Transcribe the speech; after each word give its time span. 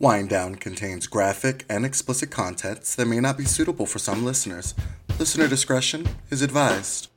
Wind 0.00 0.28
Down 0.28 0.56
contains 0.56 1.06
graphic 1.06 1.64
and 1.68 1.86
explicit 1.86 2.28
contents 2.28 2.96
that 2.96 3.06
may 3.06 3.20
not 3.20 3.38
be 3.38 3.44
suitable 3.44 3.86
for 3.86 4.00
some 4.00 4.24
listeners. 4.24 4.74
Listener 5.20 5.46
discretion 5.46 6.04
is 6.30 6.42
advised. 6.42 7.10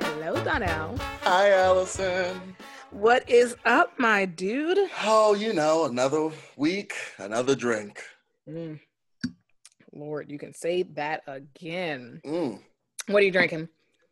Hello, 0.00 0.44
Donnell. 0.44 0.96
Hi, 1.22 1.50
Allison. 1.50 2.40
What 2.92 3.28
is 3.28 3.56
up, 3.64 3.98
my 3.98 4.26
dude? 4.26 4.53
Oh, 5.02 5.34
you 5.34 5.52
know, 5.52 5.84
another 5.84 6.30
week, 6.56 6.94
another 7.18 7.54
drink. 7.54 8.02
Mm. 8.48 8.78
Lord, 9.92 10.30
you 10.30 10.38
can 10.38 10.52
say 10.54 10.82
that 10.94 11.22
again. 11.26 12.20
Mm. 12.24 12.60
What 13.08 13.22
are 13.22 13.26
you 13.26 13.32
drinking? 13.32 13.68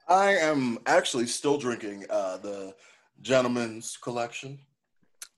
I 0.09 0.33
am 0.33 0.79
actually 0.87 1.27
still 1.27 1.59
drinking 1.59 2.05
uh, 2.11 2.39
the 2.39 2.75
Gentleman's 3.21 3.97
Collection. 3.97 4.59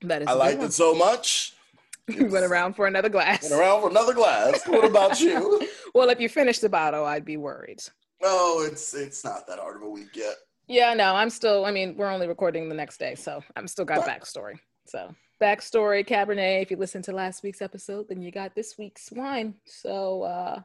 That 0.01 0.23
is 0.23 0.27
I 0.27 0.33
liked 0.33 0.57
one. 0.59 0.67
it 0.67 0.73
so 0.73 0.93
much. 0.93 1.53
You 2.07 2.27
went 2.27 2.45
around 2.45 2.75
for 2.75 2.85
another 2.85 3.09
glass. 3.09 3.49
Went 3.49 3.59
around 3.59 3.81
for 3.81 3.89
another 3.89 4.13
glass. 4.13 4.61
What 4.67 4.85
about 4.85 5.19
you? 5.21 5.67
Well, 5.95 6.09
if 6.11 6.19
you 6.19 6.29
finish 6.29 6.59
the 6.59 6.69
bottle, 6.69 7.03
I'd 7.03 7.25
be 7.25 7.35
worried. 7.35 7.79
Oh, 8.21 8.63
it's 8.69 8.93
it's 8.93 9.23
not 9.25 9.47
that 9.47 9.57
hard 9.57 9.77
of 9.77 9.81
a 9.81 9.89
week 9.89 10.09
yet. 10.15 10.35
Yeah, 10.67 10.93
no, 10.93 11.15
I'm 11.15 11.31
still. 11.31 11.65
I 11.65 11.71
mean, 11.71 11.95
we're 11.97 12.11
only 12.11 12.27
recording 12.27 12.69
the 12.69 12.75
next 12.75 12.99
day, 12.99 13.15
so 13.15 13.43
I'm 13.55 13.67
still 13.67 13.85
got 13.85 14.05
backstory. 14.05 14.59
So 14.85 15.13
backstory, 15.41 16.07
Cabernet. 16.07 16.61
If 16.61 16.71
you 16.71 16.77
listen 16.77 17.01
to 17.03 17.11
last 17.11 17.43
week's 17.43 17.61
episode, 17.61 18.07
then 18.09 18.21
you 18.21 18.31
got 18.31 18.55
this 18.55 18.77
week's 18.77 19.11
wine. 19.11 19.55
So 19.65 20.23
uh 20.23 20.61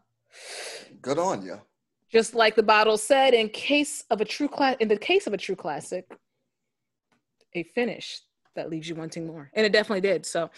Good 1.03 1.19
on 1.19 1.43
you. 1.43 1.61
just 2.11 2.35
like 2.35 2.55
the 2.55 2.63
bottle 2.63 2.97
said, 2.99 3.35
in 3.35 3.49
case 3.49 4.05
of 4.11 4.21
a 4.21 4.25
true 4.25 4.49
class, 4.49 4.77
in 4.81 4.89
the 4.89 4.97
case 4.97 5.27
of 5.27 5.33
a 5.33 5.37
true 5.39 5.57
classic, 5.57 6.07
a 7.55 7.63
finish 7.65 8.21
that 8.55 8.71
leaves 8.71 8.89
you 8.89 8.95
wanting 8.95 9.27
more, 9.27 9.51
and 9.55 9.67
it 9.67 9.73
definitely 9.73 10.01
did. 10.03 10.25
So, 10.27 10.51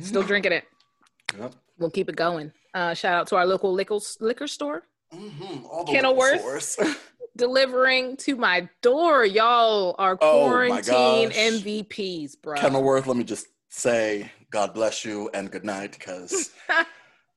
still 0.00 0.22
drinking 0.22 0.52
it. 0.52 0.64
Yep. 1.38 1.54
We'll 1.78 1.90
keep 1.90 2.08
it 2.08 2.16
going. 2.16 2.52
Uh, 2.74 2.94
shout 2.94 3.14
out 3.14 3.26
to 3.28 3.36
our 3.36 3.46
local 3.46 3.72
liquor 3.72 3.98
liquor 4.20 4.46
store 4.46 4.84
Mm-hmm. 5.14 5.64
All 5.66 5.84
the 5.84 5.92
Kenilworth? 5.92 6.76
delivering 7.38 8.16
to 8.18 8.36
my 8.36 8.68
door. 8.82 9.24
Y'all 9.24 9.94
are 9.98 10.18
Oh, 10.20 10.40
quarantine 10.40 11.30
gosh. 11.30 11.36
MVPs, 11.36 12.42
bro. 12.42 12.56
Kenilworth, 12.60 13.06
let 13.06 13.16
me 13.16 13.24
just 13.24 13.46
say, 13.70 14.30
God 14.50 14.74
bless 14.74 15.04
you 15.04 15.30
and 15.32 15.50
good 15.50 15.64
night, 15.64 15.92
because 15.92 16.50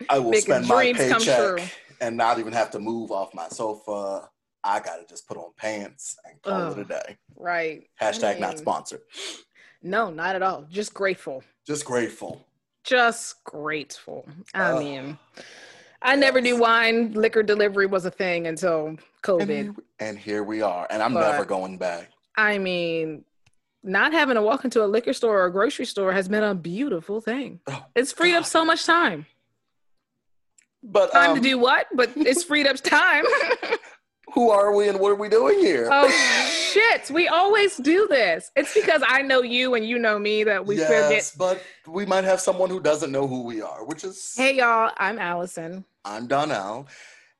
I 0.09 0.19
will 0.19 0.31
Making 0.31 0.41
spend 0.41 0.67
my 0.67 0.91
dreams 0.91 1.09
come 1.09 1.23
true. 1.23 1.55
paycheck 1.57 1.77
and 2.01 2.17
not 2.17 2.39
even 2.39 2.51
have 2.51 2.71
to 2.71 2.79
move 2.79 3.11
off 3.11 3.33
my 3.33 3.47
sofa. 3.47 4.27
I 4.63 4.79
gotta 4.79 5.05
just 5.07 5.27
put 5.27 5.37
on 5.37 5.51
pants 5.57 6.17
and 6.25 6.41
call 6.41 6.71
it 6.73 6.79
a 6.79 6.85
day. 6.85 7.17
right. 7.35 7.83
I 8.01 8.05
Hashtag 8.05 8.39
not 8.39 8.57
sponsored. 8.59 9.01
No, 9.83 10.11
not 10.11 10.35
at 10.35 10.41
all. 10.43 10.65
Just 10.69 10.93
grateful. 10.93 11.43
Just 11.65 11.85
grateful. 11.85 12.45
Just 12.83 13.43
grateful. 13.43 14.27
I 14.53 14.71
Ugh. 14.71 14.79
mean, 14.79 15.17
I 16.01 16.15
never 16.15 16.41
knew 16.41 16.57
wine 16.57 17.13
liquor 17.13 17.43
delivery 17.43 17.85
was 17.85 18.05
a 18.05 18.11
thing 18.11 18.47
until 18.47 18.87
And 18.87 18.99
COVID. 19.23 19.47
here, 19.49 19.75
and 19.99 20.17
here 20.17 20.43
we 20.43 20.61
are, 20.61 20.87
and 20.89 21.01
I'm 21.03 21.13
But- 21.13 21.31
never 21.31 21.45
going 21.45 21.77
back. 21.77 22.09
I 22.35 22.57
mean, 22.57 23.23
not 23.83 24.13
having 24.13 24.35
to 24.35 24.41
walk 24.41 24.63
into 24.63 24.83
a 24.83 24.87
liquor 24.87 25.13
store 25.13 25.41
or 25.41 25.45
a 25.45 25.51
grocery 25.51 25.85
store 25.85 26.11
has 26.13 26.27
been 26.29 26.43
a 26.43 26.55
beautiful 26.55 27.19
thing. 27.21 27.59
Oh, 27.67 27.85
It's 27.95 28.11
freed 28.11 28.35
up 28.35 28.45
so 28.45 28.63
much 28.65 28.85
time. 28.85 29.25
But 30.83 31.11
Time 31.11 31.31
um, 31.31 31.35
to 31.35 31.41
do 31.41 31.57
what? 31.59 31.87
But 31.93 32.11
it's 32.15 32.43
freed 32.43 32.65
up 32.67 32.77
time. 32.77 33.25
who 34.33 34.49
are 34.49 34.73
we 34.73 34.87
and 34.87 34.99
what 34.99 35.11
are 35.11 35.15
we 35.15 35.29
doing 35.29 35.59
here? 35.59 35.87
oh 35.91 36.09
shit! 36.71 37.11
We 37.11 37.27
always 37.27 37.77
do 37.77 38.07
this. 38.07 38.49
It's 38.55 38.73
because 38.73 39.03
I 39.05 39.21
know 39.21 39.41
you 39.43 39.75
and 39.75 39.85
you 39.85 39.99
know 39.99 40.17
me 40.17 40.43
that 40.45 40.65
we 40.65 40.77
forget. 40.77 41.11
yes, 41.11 41.35
but 41.35 41.61
we 41.85 42.05
might 42.05 42.23
have 42.23 42.39
someone 42.39 42.69
who 42.69 42.79
doesn't 42.79 43.11
know 43.11 43.27
who 43.27 43.43
we 43.43 43.61
are, 43.61 43.83
which 43.85 44.03
is 44.03 44.33
Hey 44.35 44.55
y'all, 44.55 44.91
I'm 44.97 45.19
Allison. 45.19 45.85
I'm 46.03 46.27
Donnell, 46.27 46.87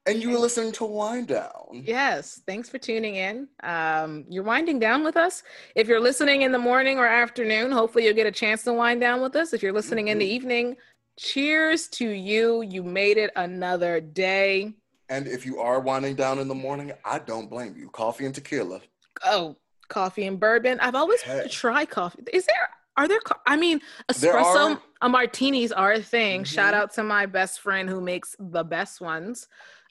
and 0.06 0.22
you 0.22 0.30
were 0.30 0.38
listening 0.38 0.72
to 0.74 0.86
Wind 0.86 1.28
Down. 1.30 1.52
Yes, 1.72 2.42
thanks 2.46 2.70
for 2.70 2.78
tuning 2.78 3.16
in. 3.16 3.48
Um, 3.64 4.26
you're 4.30 4.44
winding 4.44 4.80
down 4.80 5.04
with 5.04 5.18
us. 5.18 5.44
If 5.76 5.88
you're 5.88 6.00
listening 6.00 6.44
in 6.44 6.52
the 6.52 6.60
morning 6.60 7.00
or 7.00 7.08
afternoon, 7.08 7.72
hopefully 7.72 8.06
you'll 8.06 8.14
get 8.14 8.28
a 8.28 8.32
chance 8.32 8.64
to 8.64 8.74
wind 8.74 9.02
down 9.02 9.22
with 9.22 9.36
us. 9.36 9.54
If 9.54 9.64
you're 9.64 9.74
listening 9.74 10.10
in 10.10 10.20
the 10.20 10.26
Mhm. 10.26 10.34
evening, 10.34 10.78
cheers 11.20 11.88
to 11.90 12.08
you. 12.08 12.62
You 12.62 12.84
made 12.84 13.18
it 13.18 13.32
another 13.36 14.00
day. 14.00 14.74
And 15.10 15.28
if 15.28 15.46
you 15.46 15.60
are 15.60 15.80
winding 15.80 16.16
down 16.16 16.40
in 16.40 16.48
the 16.48 16.56
morning, 16.56 16.94
I 17.04 17.20
don't 17.20 17.50
blame 17.50 17.76
you. 17.76 17.90
Coffee 17.90 18.26
and 18.26 18.34
tequila. 18.34 18.82
Oh, 19.26 19.58
coffee 19.90 20.26
and 20.26 20.40
bourbon. 20.40 20.80
I've 20.80 20.96
always 20.96 21.22
wanted 21.28 21.44
to 21.44 21.50
try 21.50 21.86
coffee. 21.86 22.24
Is 22.32 22.46
there? 22.46 22.70
Are 22.96 23.08
there? 23.08 23.20
I 23.46 23.56
mean, 23.58 23.82
espresso 24.10 24.80
uh, 25.02 25.10
martinis 25.10 25.72
are 25.72 25.94
a 25.94 26.02
thing. 26.02 26.44
Shout 26.44 26.74
Mhm. 26.74 26.78
out 26.78 26.94
to 26.94 27.04
my 27.04 27.26
best 27.26 27.60
friend 27.60 27.90
who 27.90 28.02
makes 28.02 28.36
the 28.40 28.64
best 28.64 29.02
ones. 29.02 29.48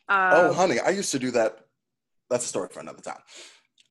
oh, 0.09 0.49
Um, 0.49 0.55
honey, 0.55 0.81
I 0.81 0.91
used 0.91 1.13
to 1.13 1.19
do 1.19 1.31
that. 1.33 1.59
That's 2.29 2.45
a 2.45 2.49
story 2.49 2.69
for 2.73 2.81
another 2.81 3.01
time. 3.03 3.21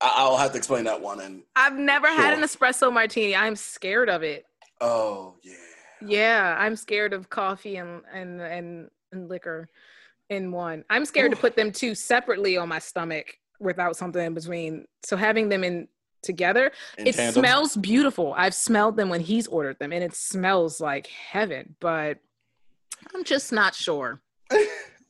I- 0.01 0.13
I'll 0.17 0.37
have 0.37 0.51
to 0.51 0.57
explain 0.57 0.85
that 0.85 0.99
one. 1.01 1.19
And 1.21 1.43
I've 1.55 1.75
never 1.77 2.07
had 2.07 2.33
an 2.33 2.41
espresso 2.41 2.91
martini. 2.91 3.35
I'm 3.35 3.55
scared 3.55 4.09
of 4.09 4.23
it. 4.23 4.45
oh 4.81 5.35
yeah, 5.43 5.53
Yeah, 6.01 6.55
I'm 6.57 6.77
scared 6.77 7.11
of 7.13 7.29
coffee 7.29 7.75
and 7.75 8.01
and 8.13 8.41
and, 8.41 8.89
and 9.11 9.27
liquor 9.29 9.67
in 10.29 10.51
one. 10.53 10.85
I'm 10.89 11.03
scared 11.03 11.31
to 11.31 11.37
put 11.37 11.55
them 11.57 11.71
two 11.73 11.95
separately 11.95 12.55
on 12.55 12.69
my 12.69 12.79
stomach 12.79 13.37
without 13.59 13.97
something 13.97 14.25
in 14.25 14.33
between. 14.33 14.87
So 15.03 15.17
having 15.17 15.49
them 15.49 15.65
in 15.65 15.89
together, 16.21 16.71
in 16.97 17.07
it 17.07 17.15
tandem. 17.15 17.41
smells 17.41 17.75
beautiful. 17.75 18.33
I've 18.37 18.53
smelled 18.53 18.97
them 18.97 19.09
when 19.09 19.21
he's 19.21 19.47
ordered 19.47 19.79
them 19.79 19.91
and 19.91 20.03
it 20.03 20.15
smells 20.15 20.79
like 20.81 21.07
heaven, 21.07 21.75
but 21.79 22.17
I'm 23.13 23.23
just 23.23 23.51
not 23.51 23.75
sure. 23.75 24.21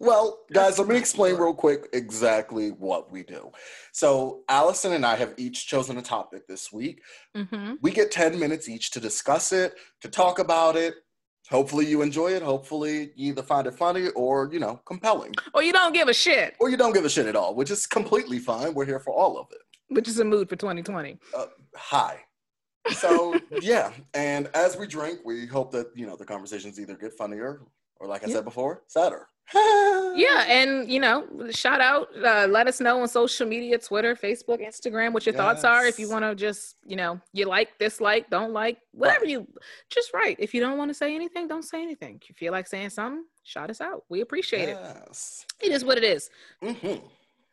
Well, 0.01 0.45
guys, 0.53 0.79
let 0.79 0.87
me 0.87 0.95
explain 0.95 1.35
real 1.35 1.53
quick 1.53 1.89
exactly 1.91 2.69
what 2.69 3.11
we 3.11 3.21
do. 3.23 3.51
So, 3.91 4.43
Allison 4.47 4.93
and 4.93 5.05
I 5.05 5.17
have 5.17 5.33
each 5.35 5.67
chosen 5.67 5.97
a 5.97 6.01
topic 6.01 6.47
this 6.47 6.71
week. 6.71 7.01
hmm 7.35 7.73
We 7.81 7.91
get 7.91 8.09
10 8.09 8.39
minutes 8.39 8.69
each 8.69 8.91
to 8.91 9.01
discuss 9.01 9.51
it, 9.51 9.73
to 9.99 10.07
talk 10.07 10.39
about 10.39 10.77
it. 10.77 10.93
Hopefully, 11.49 11.85
you 11.85 12.01
enjoy 12.01 12.29
it. 12.31 12.41
Hopefully, 12.41 13.11
you 13.17 13.31
either 13.31 13.43
find 13.43 13.67
it 13.67 13.73
funny 13.75 14.07
or, 14.15 14.49
you 14.53 14.59
know, 14.59 14.79
compelling. 14.85 15.33
Or 15.53 15.63
you 15.63 15.73
don't 15.73 15.93
give 15.93 16.07
a 16.07 16.13
shit, 16.13 16.55
Or 16.61 16.69
you 16.69 16.77
don't 16.77 16.93
give 16.93 17.03
a 17.03 17.09
shit 17.09 17.25
at 17.25 17.35
all, 17.35 17.53
which 17.53 17.69
is 17.69 17.85
completely 17.85 18.39
fine. 18.39 18.73
We're 18.73 18.85
here 18.85 19.01
for 19.01 19.11
all 19.13 19.37
of 19.37 19.47
it. 19.51 19.59
Which 19.89 20.07
is 20.07 20.19
a 20.19 20.25
mood 20.25 20.49
for 20.49 20.55
2020. 20.55 21.17
Uh, 21.35 21.45
hi. 21.75 22.19
So, 22.91 23.41
yeah. 23.59 23.91
And 24.13 24.49
as 24.53 24.77
we 24.77 24.87
drink, 24.87 25.19
we 25.25 25.45
hope 25.45 25.71
that, 25.71 25.87
you 25.95 26.05
know, 26.07 26.15
the 26.15 26.25
conversations 26.25 26.79
either 26.79 26.95
get 26.95 27.13
funnier 27.13 27.61
or, 27.97 28.07
like 28.07 28.23
I 28.23 28.27
Yeah. 28.27 28.35
said 28.35 28.45
before, 28.45 28.83
sadder. 28.87 29.27
Yeah, 30.15 30.43
and 30.47 30.89
you 30.89 30.99
know, 30.99 31.27
shout 31.51 31.79
out, 31.81 32.07
uh, 32.23 32.47
let 32.49 32.67
us 32.67 32.81
know 32.81 33.01
on 33.01 33.07
social 33.07 33.47
media, 33.47 33.77
Twitter, 33.77 34.15
Facebook, 34.15 34.59
Instagram, 34.59 35.13
what 35.13 35.25
your 35.25 35.33
thoughts 35.35 35.63
are. 35.63 35.85
If 35.85 35.99
you 35.99 36.09
want 36.09 36.25
to 36.25 36.35
just, 36.35 36.75
you 36.85 36.95
know, 36.95 37.21
you 37.31 37.45
like, 37.45 37.77
dislike, 37.77 38.29
don't 38.29 38.51
like, 38.51 38.79
whatever 38.91 39.25
you, 39.25 39.47
just 39.89 40.13
write. 40.13 40.37
If 40.39 40.53
you 40.53 40.61
don't 40.61 40.77
want 40.77 40.89
to 40.89 40.93
say 40.93 41.15
anything, 41.15 41.47
don't 41.47 41.63
say 41.63 41.81
anything. 41.81 42.19
If 42.21 42.29
you 42.29 42.35
feel 42.35 42.51
like 42.51 42.67
saying 42.67 42.89
something, 42.89 43.23
shout 43.43 43.69
us 43.69 43.81
out. 43.81 44.03
We 44.09 44.21
appreciate 44.21 44.67
it. 44.69 44.77
It 45.61 45.71
is 45.71 45.85
what 45.85 45.97
it 45.97 46.03
is. 46.03 46.29
hmm 46.61 46.95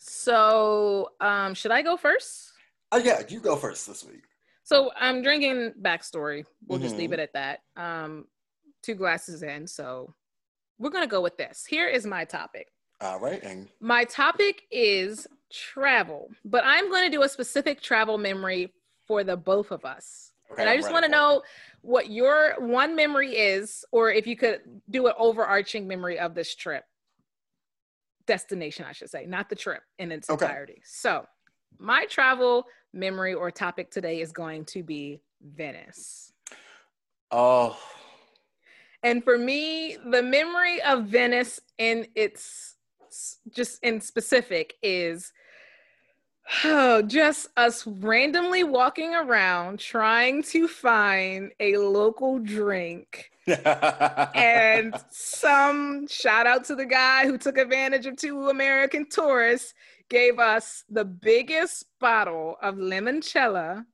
So, 0.08 1.10
um, 1.20 1.54
should 1.54 1.72
I 1.72 1.82
go 1.82 1.96
first? 1.96 2.52
Oh, 2.92 2.98
yeah, 2.98 3.22
you 3.28 3.40
go 3.40 3.56
first 3.56 3.86
this 3.86 4.04
week. 4.04 4.22
So 4.62 4.90
I'm 4.98 5.22
drinking 5.22 5.74
backstory. 5.82 6.44
We'll 6.66 6.78
just 6.78 6.96
leave 6.96 7.10
Mhm. 7.10 7.14
it 7.14 7.20
at 7.20 7.32
that. 7.34 7.60
Um, 7.76 8.28
two 8.82 8.94
glasses 8.94 9.42
in, 9.42 9.66
so 9.66 10.14
we're 10.78 10.90
gonna 10.90 11.06
go 11.06 11.20
with 11.20 11.36
this. 11.36 11.64
Here 11.64 11.88
is 11.88 12.06
my 12.06 12.24
topic. 12.24 12.72
All 13.00 13.18
right. 13.20 13.42
And 13.42 13.68
My 13.80 14.04
topic 14.04 14.62
is 14.70 15.26
travel, 15.52 16.30
but 16.44 16.64
I'm 16.64 16.88
going 16.90 17.04
to 17.04 17.14
do 17.14 17.22
a 17.22 17.28
specific 17.28 17.80
travel 17.82 18.16
memory 18.16 18.72
for 19.06 19.22
the 19.22 19.36
both 19.36 19.70
of 19.70 19.84
us. 19.84 20.32
okay, 20.50 20.62
and 20.62 20.70
I 20.70 20.76
just 20.76 20.86
ready 20.86 20.92
want 20.94 21.04
to 21.04 21.10
know 21.10 21.42
what 21.82 22.08
your 22.10 22.54
one 22.58 22.96
memory 22.96 23.36
is, 23.36 23.84
or 23.92 24.10
if 24.10 24.26
you 24.26 24.34
could 24.36 24.62
do 24.88 25.06
an 25.08 25.14
overarching 25.18 25.86
memory 25.86 26.18
of 26.18 26.34
this 26.34 26.54
trip. 26.54 26.84
Destination, 28.26 28.84
I 28.88 28.92
should 28.92 29.10
say, 29.10 29.26
not 29.26 29.48
the 29.48 29.56
trip 29.56 29.82
in 29.98 30.12
its 30.12 30.28
Okay. 30.28 30.44
entirety. 30.44 30.82
So, 30.84 31.26
my 31.78 32.06
travel 32.06 32.64
memory 32.92 33.34
or 33.34 33.50
topic 33.50 33.90
today 33.90 34.20
is 34.20 34.32
going 34.32 34.64
to 34.66 34.82
be 34.82 35.20
Venice. 35.42 36.32
Oh, 37.30 37.78
And 39.02 39.22
for 39.22 39.38
me, 39.38 39.96
the 40.10 40.22
memory 40.22 40.82
of 40.82 41.06
Venice 41.06 41.60
in 41.78 42.08
its 42.14 42.74
just 43.54 43.78
in 43.82 44.00
specific 44.00 44.74
is 44.82 45.32
Oh, 46.64 47.02
just 47.02 47.48
us 47.56 47.86
randomly 47.86 48.62
walking 48.62 49.14
around 49.14 49.80
trying 49.80 50.42
to 50.44 50.68
find 50.68 51.52
a 51.58 51.76
local 51.76 52.38
drink. 52.38 53.30
and 53.46 54.94
some 55.10 56.06
shout 56.06 56.46
out 56.46 56.64
to 56.64 56.74
the 56.74 56.86
guy 56.86 57.26
who 57.26 57.36
took 57.36 57.58
advantage 57.58 58.06
of 58.06 58.16
two 58.16 58.48
American 58.48 59.08
tourists, 59.08 59.74
gave 60.08 60.38
us 60.38 60.84
the 60.88 61.04
biggest 61.04 61.86
bottle 62.00 62.56
of 62.62 62.76
limoncello, 62.76 63.84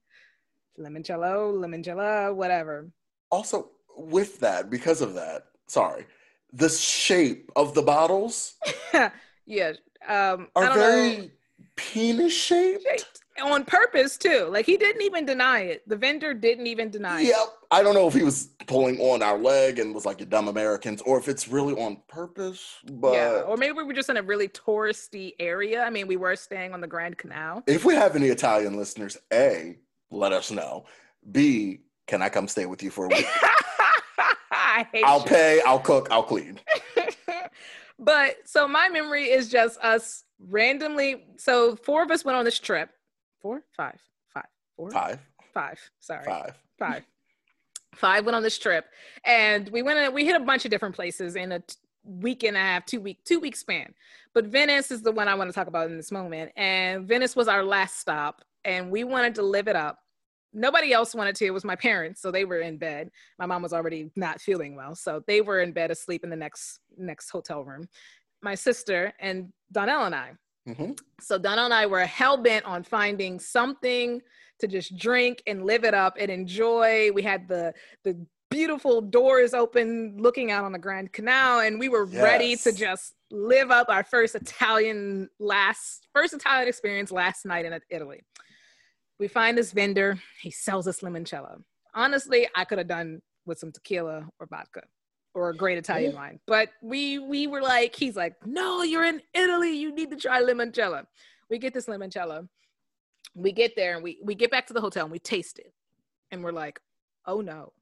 limoncello, 0.79 1.55
limoncello, 1.55 2.35
whatever. 2.35 2.91
Also, 3.31 3.71
with 3.97 4.41
that, 4.41 4.69
because 4.69 5.01
of 5.01 5.15
that, 5.15 5.47
sorry, 5.67 6.07
the 6.53 6.69
shape 6.69 7.51
of 7.57 7.73
the 7.73 7.83
bottles 7.83 8.57
yeah, 9.47 9.73
um, 10.07 10.49
are 10.55 10.75
very 10.75 11.17
know. 11.17 11.29
Penis 11.77 12.33
shaped. 12.33 13.21
On 13.43 13.65
purpose 13.65 14.19
too. 14.19 14.47
Like 14.51 14.67
he 14.67 14.77
didn't 14.77 15.01
even 15.03 15.25
deny 15.25 15.61
it. 15.61 15.89
The 15.89 15.97
vendor 15.97 16.35
didn't 16.35 16.67
even 16.67 16.91
deny 16.91 17.21
yep. 17.21 17.31
it. 17.31 17.37
Yep. 17.39 17.49
I 17.71 17.83
don't 17.83 17.95
know 17.95 18.07
if 18.07 18.13
he 18.13 18.23
was 18.23 18.51
pulling 18.67 19.01
on 19.01 19.23
our 19.23 19.39
leg 19.39 19.79
and 19.79 19.95
was 19.95 20.05
like, 20.05 20.21
"You 20.21 20.27
dumb 20.27 20.49
Americans," 20.49 21.01
or 21.03 21.19
if 21.19 21.29
it's 21.29 21.49
really 21.49 21.73
on 21.75 21.97
purpose. 22.09 22.77
But 22.85 23.15
yeah, 23.15 23.41
or 23.47 23.57
maybe 23.57 23.73
we 23.73 23.85
were 23.85 23.95
just 23.95 24.11
in 24.11 24.19
a 24.19 24.23
really 24.23 24.49
touristy 24.49 25.33
area. 25.41 25.83
I 25.83 25.89
mean, 25.89 26.07
we 26.07 26.17
were 26.19 26.37
staying 26.37 26.75
on 26.75 26.83
the 26.83 26.87
Grand 26.87 27.17
Canal. 27.17 27.65
If 27.67 27.87
we 27.87 27.95
have 27.95 28.17
any 28.17 28.29
Italian 28.29 28.77
listeners, 28.77 29.17
a 29.33 29.79
let 30.11 30.33
us 30.33 30.51
know. 30.51 30.85
B 31.31 31.81
can 32.07 32.23
I 32.23 32.29
come 32.29 32.49
stay 32.49 32.67
with 32.67 32.83
you 32.83 32.91
for 32.91 33.07
a 33.07 33.09
week? 33.09 33.27
I 34.51 34.87
will 35.03 35.21
pay. 35.21 35.61
I'll 35.65 35.79
cook. 35.79 36.09
I'll 36.11 36.23
clean. 36.23 36.61
but 37.99 38.37
so 38.45 38.67
my 38.67 38.89
memory 38.89 39.25
is 39.25 39.49
just 39.49 39.79
us 39.81 40.25
randomly. 40.49 41.25
So 41.37 41.77
four 41.77 42.03
of 42.03 42.11
us 42.11 42.25
went 42.25 42.37
on 42.37 42.45
this 42.45 42.59
trip. 42.59 42.91
Four, 43.41 43.63
five, 43.77 43.99
five, 44.33 44.47
four, 44.77 44.91
five, 44.91 45.19
five. 45.53 45.81
Sorry, 46.01 46.25
five, 46.25 46.57
five. 46.79 47.05
Five 47.95 48.25
went 48.25 48.37
on 48.37 48.43
this 48.43 48.59
trip, 48.59 48.87
and 49.25 49.69
we 49.69 49.83
went. 49.83 49.99
In, 49.99 50.15
we 50.15 50.25
hit 50.25 50.41
a 50.41 50.45
bunch 50.45 50.65
of 50.65 50.71
different 50.71 50.95
places 50.95 51.37
in 51.37 51.53
a 51.53 51.63
week 52.05 52.43
and 52.43 52.57
a 52.57 52.61
half, 52.61 52.87
two 52.87 53.01
week, 53.01 53.19
two 53.25 53.39
week 53.39 53.57
span. 53.57 53.93
But 54.35 54.47
Venice 54.47 54.91
is 54.91 55.03
the 55.03 55.13
one 55.13 55.29
I 55.29 55.35
want 55.35 55.51
to 55.51 55.55
talk 55.55 55.67
about 55.67 55.91
in 55.91 55.97
this 55.97 56.11
moment. 56.11 56.53
And 56.57 57.07
Venice 57.07 57.37
was 57.37 57.49
our 57.49 57.63
last 57.63 57.99
stop, 57.99 58.43
and 58.65 58.91
we 58.91 59.05
wanted 59.05 59.35
to 59.35 59.43
live 59.43 59.69
it 59.69 59.77
up 59.77 59.99
nobody 60.53 60.93
else 60.93 61.15
wanted 61.15 61.37
to. 61.37 61.47
It 61.47 61.55
was 61.55 61.65
my 61.65 61.77
parents, 61.77 62.21
so 62.21 62.31
they 62.31 62.45
were 62.45 62.61
in 62.61 62.77
bed. 62.77 63.11
My 63.39 63.47
mom 63.47 63.63
was 63.63 63.73
already 63.73 64.11
not 64.17 64.41
feeling 64.41 64.77
well, 64.77 64.95
so 64.95 65.23
they 65.27 65.41
were 65.41 65.61
in 65.61 65.73
bed 65.73 65.91
asleep 65.91 66.25
in 66.25 66.31
the 66.31 66.37
next 66.37 66.81
next 66.97 67.31
hotel 67.31 67.65
room. 67.65 67.89
My 68.43 68.55
sister 68.55 69.13
and 69.21 69.53
Donnell 69.71 70.05
and 70.05 70.15
I. 70.15 70.33
Mm-hmm. 70.69 70.93
So 71.21 71.39
Donnell 71.39 71.67
and 71.67 71.75
I 71.75 71.87
were 71.87 72.01
hell 72.01 72.37
bent 72.37 72.65
on 72.65 72.85
finding 72.85 73.39
something 73.39 74.21
to 74.61 74.69
just 74.69 74.97
drink 74.97 75.43
and 75.47 75.65
live 75.65 75.85
it 75.85 75.95
up 75.95 76.17
and 76.19 76.31
enjoy. 76.31 77.11
We 77.13 77.23
had 77.23 77.49
the 77.49 77.75
the 78.05 78.25
beautiful 78.51 79.01
doors 79.01 79.55
open, 79.55 80.15
looking 80.19 80.51
out 80.51 80.65
on 80.65 80.73
the 80.73 80.79
Grand 80.79 81.13
Canal, 81.13 81.61
and 81.61 81.81
we 81.81 81.89
were 81.89 82.07
yes. 82.07 82.23
ready 82.23 82.57
to 82.57 82.73
just 82.73 83.15
live 83.31 83.71
up 83.71 83.89
our 83.89 84.05
first 84.05 84.35
Italian 84.35 85.29
last 85.41 86.07
first 86.15 86.35
Italian 86.35 86.69
experience 86.69 87.11
last 87.11 87.45
night 87.45 87.65
in 87.65 87.79
Italy. 87.91 88.21
We 89.19 89.29
find 89.29 89.57
this 89.57 89.73
vendor. 89.73 90.19
He 90.41 90.51
sells 90.51 90.87
us 90.87 91.01
limoncello. 91.01 91.63
Honestly, 91.95 92.49
I 92.55 92.65
could 92.65 92.79
have 92.79 92.89
done 92.89 93.21
with 93.47 93.59
some 93.59 93.73
tequila 93.73 94.29
or 94.39 94.47
vodka 94.47 94.83
or 95.35 95.51
a 95.51 95.57
great 95.57 95.79
Italian 95.79 96.15
wine. 96.15 96.41
But 96.47 96.71
we 96.83 97.19
we 97.19 97.47
were 97.47 97.63
like, 97.63 97.95
he's 97.97 98.17
like, 98.17 98.35
no, 98.47 98.83
you're 98.83 99.05
in 99.05 99.21
Italy. 99.35 99.77
You 99.77 99.95
need 99.95 100.11
to 100.11 100.17
try 100.17 100.43
limoncello. 100.43 101.07
We 101.49 101.59
get 101.59 101.75
this 101.75 101.87
limoncello. 101.87 102.49
We 103.35 103.53
get 103.53 103.75
there 103.77 103.95
and 103.95 104.03
we 104.03 104.19
we 104.23 104.35
get 104.35 104.51
back 104.51 104.67
to 104.69 104.73
the 104.73 104.81
hotel 104.81 105.05
and 105.05 105.13
we 105.13 105.19
taste 105.19 105.59
it. 105.59 105.73
And 106.31 106.43
we're 106.43 106.53
like, 106.53 106.81
oh 107.27 107.41
no. 107.41 107.73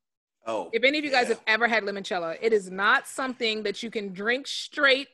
Oh. 0.46 0.70
If 0.72 0.84
any 0.84 0.98
of 0.98 1.04
you 1.04 1.10
guys 1.10 1.24
yeah. 1.24 1.34
have 1.34 1.42
ever 1.46 1.68
had 1.68 1.82
limoncello, 1.82 2.36
it 2.40 2.52
is 2.52 2.70
not 2.70 3.06
something 3.06 3.62
that 3.64 3.82
you 3.82 3.90
can 3.90 4.12
drink 4.12 4.46
straight. 4.46 5.08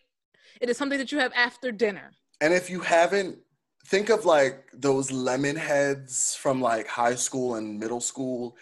It 0.60 0.70
is 0.70 0.78
something 0.78 0.98
that 0.98 1.10
you 1.10 1.18
have 1.18 1.32
after 1.34 1.72
dinner. 1.72 2.12
And 2.40 2.54
if 2.54 2.70
you 2.70 2.80
haven't 2.80 3.38
think 3.86 4.08
of 4.08 4.24
like 4.24 4.68
those 4.72 5.10
lemon 5.12 5.56
heads 5.56 6.34
from 6.34 6.60
like 6.60 6.86
high 6.86 7.14
school 7.14 7.54
and 7.54 7.78
middle 7.78 8.00
school 8.00 8.56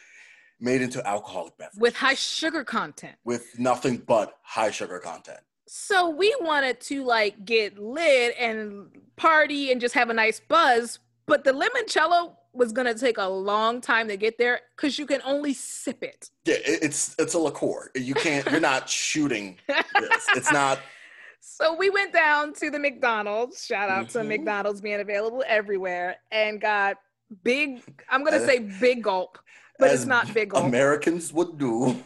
made 0.64 0.82
into 0.82 1.06
alcoholic 1.06 1.56
beverages. 1.58 1.81
With 1.81 1.96
high 1.96 2.14
sugar 2.14 2.64
content. 2.64 3.16
With 3.25 3.58
nothing 3.58 3.99
but 3.99 4.38
high 4.43 4.70
sugar 4.70 4.99
content. 4.99 5.40
So 5.66 6.11
we 6.11 6.34
wanted 6.40 6.81
to 6.82 7.05
like 7.05 7.44
get 7.44 7.78
lit 7.78 8.34
and 8.38 8.88
party 9.16 9.70
and 9.70 9.81
just 9.81 9.94
have 9.94 10.11
a 10.11 10.14
nice 10.14 10.40
buzz 10.40 10.99
but 11.26 11.44
the 11.44 11.52
limoncello 11.52 12.37
was 12.52 12.72
going 12.72 12.87
to 12.87 12.99
take 12.99 13.19
a 13.19 13.26
long 13.26 13.81
time 13.81 14.08
to 14.08 14.16
get 14.16 14.38
there 14.38 14.61
because 14.76 14.99
you 14.99 15.06
can 15.06 15.20
only 15.25 15.52
sip 15.52 16.02
it. 16.02 16.31
Yeah 16.44 16.56
it's 16.64 17.14
it's 17.19 17.34
a 17.34 17.38
liqueur. 17.38 17.90
You 17.94 18.14
can't 18.14 18.49
you're 18.50 18.61
not 18.61 18.88
shooting 18.88 19.56
this. 19.66 20.26
It's 20.37 20.52
not 20.52 20.78
so 21.40 21.75
we 21.75 21.90
went 21.90 22.12
down 22.12 22.52
to 22.55 22.70
the 22.70 22.78
McDonald's. 22.78 23.64
Shout 23.64 23.90
out 23.90 24.08
mm-hmm. 24.08 24.19
to 24.19 24.25
McDonald's 24.25 24.81
being 24.81 25.00
available 25.00 25.43
everywhere 25.46 26.16
and 26.31 26.61
got 26.61 26.99
big, 27.43 27.82
I'm 28.08 28.22
going 28.22 28.38
to 28.38 28.46
say 28.46 28.61
big 28.61 29.02
gulp, 29.02 29.38
but 29.79 29.91
it's 29.91 30.06
not 30.06 30.32
big. 30.32 30.55
Americans 30.55 31.32
would 31.32 31.59
do. 31.59 32.03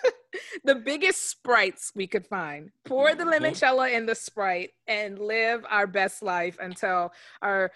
the 0.64 0.74
biggest 0.74 1.28
sprites 1.30 1.92
we 1.94 2.06
could 2.06 2.26
find. 2.26 2.70
Pour 2.84 3.14
the 3.14 3.24
mm-hmm. 3.24 3.44
limoncello 3.44 3.92
in 3.92 4.06
the 4.06 4.14
sprite 4.14 4.70
and 4.86 5.18
live 5.18 5.64
our 5.68 5.86
best 5.86 6.22
life 6.22 6.58
until 6.60 7.12
our 7.40 7.70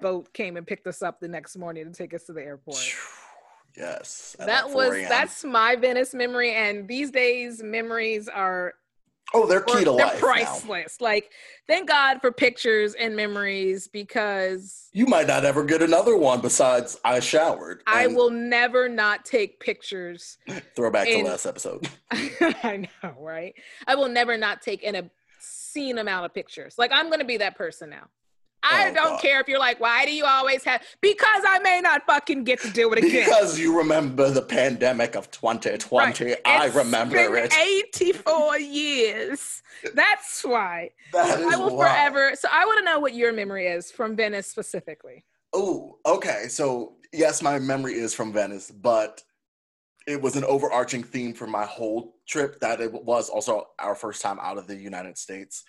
boat 0.00 0.32
came 0.32 0.56
and 0.56 0.66
picked 0.66 0.86
us 0.86 1.02
up 1.02 1.20
the 1.20 1.28
next 1.28 1.56
morning 1.56 1.84
to 1.84 1.92
take 1.92 2.14
us 2.14 2.24
to 2.24 2.32
the 2.32 2.42
airport. 2.42 2.78
Yes. 3.76 4.34
That 4.38 4.70
was 4.70 4.92
that's 5.08 5.44
my 5.44 5.76
Venice 5.76 6.14
memory 6.14 6.52
and 6.52 6.88
these 6.88 7.10
days 7.10 7.62
memories 7.62 8.28
are 8.28 8.74
Oh, 9.32 9.46
they're 9.46 9.60
key 9.60 9.84
to 9.84 9.92
life. 9.92 10.12
they're 10.12 10.20
priceless. 10.20 10.98
Now. 11.00 11.06
Like, 11.06 11.30
thank 11.66 11.88
God 11.88 12.20
for 12.20 12.32
pictures 12.32 12.94
and 12.94 13.14
memories 13.14 13.86
because 13.88 14.88
you 14.92 15.06
might 15.06 15.26
not 15.26 15.44
ever 15.44 15.64
get 15.64 15.82
another 15.82 16.16
one 16.16 16.40
besides 16.40 16.98
I 17.04 17.20
showered. 17.20 17.82
I 17.86 18.08
will 18.08 18.30
never 18.30 18.88
not 18.88 19.24
take 19.24 19.60
pictures. 19.60 20.38
Throwback 20.76 21.08
in, 21.08 21.24
to 21.24 21.30
last 21.30 21.46
episode. 21.46 21.88
I 22.10 22.88
know, 23.02 23.14
right? 23.18 23.54
I 23.86 23.94
will 23.94 24.08
never 24.08 24.36
not 24.36 24.62
take 24.62 24.84
an 24.84 24.96
obscene 24.96 25.98
amount 25.98 26.26
of 26.26 26.34
pictures. 26.34 26.76
Like, 26.76 26.90
I'm 26.92 27.06
going 27.06 27.20
to 27.20 27.24
be 27.24 27.36
that 27.38 27.56
person 27.56 27.90
now. 27.90 28.08
I 28.62 28.90
oh, 28.90 28.94
don't 28.94 29.12
God. 29.12 29.22
care 29.22 29.40
if 29.40 29.48
you're 29.48 29.58
like, 29.58 29.80
why 29.80 30.04
do 30.04 30.12
you 30.12 30.24
always 30.24 30.64
have? 30.64 30.82
Because 31.00 31.42
I 31.46 31.58
may 31.60 31.80
not 31.80 32.04
fucking 32.06 32.44
get 32.44 32.60
to 32.60 32.70
do 32.70 32.92
it 32.92 32.98
again. 32.98 33.24
Because 33.24 33.58
you 33.58 33.76
remember 33.76 34.30
the 34.30 34.42
pandemic 34.42 35.14
of 35.14 35.30
2020. 35.30 36.24
Right. 36.24 36.36
I 36.44 36.66
it's 36.66 36.74
remember 36.74 37.16
it. 37.16 37.52
84 37.56 38.58
years. 38.58 39.62
That's 39.94 40.44
why. 40.44 40.90
That 41.12 41.40
is 41.40 41.54
I 41.54 41.56
will 41.56 41.76
forever. 41.76 42.32
So 42.34 42.48
I 42.52 42.66
want 42.66 42.78
to 42.78 42.84
know 42.84 42.98
what 42.98 43.14
your 43.14 43.32
memory 43.32 43.66
is 43.66 43.90
from 43.90 44.14
Venice 44.16 44.46
specifically. 44.46 45.24
Oh, 45.52 45.98
okay. 46.04 46.46
So 46.48 46.96
yes, 47.12 47.42
my 47.42 47.58
memory 47.58 47.94
is 47.94 48.14
from 48.14 48.32
Venice, 48.32 48.70
but 48.70 49.22
it 50.06 50.20
was 50.20 50.36
an 50.36 50.44
overarching 50.44 51.02
theme 51.02 51.32
for 51.34 51.46
my 51.46 51.64
whole 51.64 52.16
trip 52.26 52.60
that 52.60 52.80
it 52.80 52.92
was 52.92 53.28
also 53.28 53.68
our 53.78 53.94
first 53.94 54.22
time 54.22 54.38
out 54.40 54.58
of 54.58 54.66
the 54.66 54.76
United 54.76 55.18
States. 55.18 55.64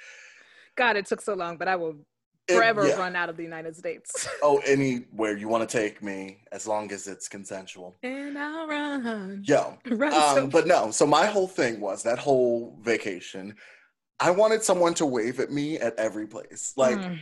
God, 0.75 0.95
it 0.95 1.05
took 1.05 1.21
so 1.21 1.33
long, 1.33 1.57
but 1.57 1.67
I 1.67 1.75
will 1.75 1.95
forever 2.55 2.87
yeah. 2.87 2.95
run 2.95 3.15
out 3.15 3.29
of 3.29 3.37
the 3.37 3.43
United 3.43 3.75
States. 3.75 4.27
oh, 4.43 4.61
anywhere 4.65 5.37
you 5.37 5.47
want 5.47 5.67
to 5.67 5.77
take 5.77 6.03
me, 6.03 6.39
as 6.51 6.67
long 6.67 6.91
as 6.91 7.07
it's 7.07 7.27
consensual. 7.27 7.97
And 8.03 8.37
I'll 8.37 8.67
run. 8.67 9.43
Yo, 9.45 9.77
run 9.89 10.13
um, 10.13 10.35
so- 10.35 10.47
but 10.47 10.67
no. 10.67 10.91
So 10.91 11.05
my 11.05 11.25
whole 11.25 11.47
thing 11.47 11.79
was 11.79 12.03
that 12.03 12.19
whole 12.19 12.77
vacation. 12.81 13.55
I 14.19 14.31
wanted 14.31 14.63
someone 14.63 14.93
to 14.95 15.05
wave 15.05 15.39
at 15.39 15.51
me 15.51 15.79
at 15.79 15.95
every 15.97 16.27
place. 16.27 16.73
Like 16.77 16.97
mm. 16.97 17.17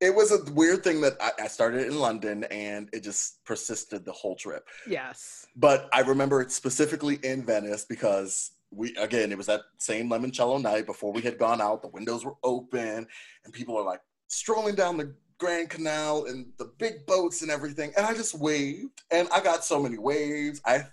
it 0.00 0.14
was 0.14 0.32
a 0.32 0.52
weird 0.52 0.82
thing 0.82 1.00
that 1.02 1.14
I, 1.20 1.44
I 1.44 1.48
started 1.48 1.86
in 1.86 1.98
London, 1.98 2.44
and 2.44 2.88
it 2.92 3.04
just 3.04 3.44
persisted 3.44 4.04
the 4.04 4.12
whole 4.12 4.34
trip. 4.34 4.68
Yes. 4.86 5.46
But 5.54 5.88
I 5.92 6.00
remember 6.00 6.40
it 6.40 6.50
specifically 6.50 7.18
in 7.22 7.44
Venice 7.44 7.84
because 7.84 8.52
we 8.70 8.94
again 8.96 9.32
it 9.32 9.38
was 9.38 9.46
that 9.46 9.62
same 9.78 10.08
limoncello 10.08 10.60
night 10.60 10.86
before 10.86 11.12
we 11.12 11.20
had 11.20 11.38
gone 11.38 11.60
out 11.60 11.82
the 11.82 11.88
windows 11.88 12.24
were 12.24 12.36
open 12.42 13.06
and 13.44 13.52
people 13.52 13.76
are 13.76 13.84
like 13.84 14.00
strolling 14.30 14.76
down 14.76 14.96
the 14.96 15.12
Grand 15.38 15.68
Canal 15.68 16.26
and 16.26 16.46
the 16.56 16.72
big 16.78 17.04
boats 17.06 17.42
and 17.42 17.50
everything. 17.50 17.92
And 17.96 18.06
I 18.06 18.14
just 18.14 18.38
waved 18.38 19.02
and 19.10 19.28
I 19.30 19.40
got 19.40 19.64
so 19.64 19.82
many 19.82 19.98
waves. 19.98 20.60
I, 20.64 20.86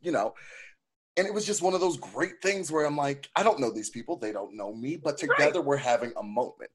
you 0.00 0.10
know, 0.10 0.34
and 1.16 1.26
it 1.26 1.34
was 1.34 1.44
just 1.44 1.62
one 1.62 1.74
of 1.74 1.80
those 1.80 1.98
great 1.98 2.40
things 2.42 2.72
where 2.72 2.86
I'm 2.86 2.96
like, 2.96 3.28
I 3.36 3.42
don't 3.42 3.60
know 3.60 3.70
these 3.70 3.90
people, 3.90 4.16
they 4.16 4.32
don't 4.32 4.56
know 4.56 4.74
me, 4.74 4.96
but 4.96 5.18
together 5.18 5.58
right. 5.58 5.64
we're 5.64 5.76
having 5.76 6.12
a 6.16 6.22
moment. 6.22 6.70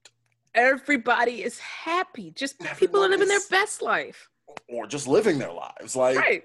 Everybody 0.54 1.42
is 1.42 1.58
happy. 1.58 2.30
Just 2.30 2.56
Everyone 2.60 2.78
people 2.78 3.04
are 3.04 3.08
living 3.08 3.28
is, 3.28 3.48
their 3.48 3.60
best 3.60 3.82
life. 3.82 4.28
Or 4.68 4.86
just 4.86 5.08
living 5.08 5.38
their 5.38 5.52
lives. 5.52 5.96
Like 5.96 6.16
right. 6.16 6.44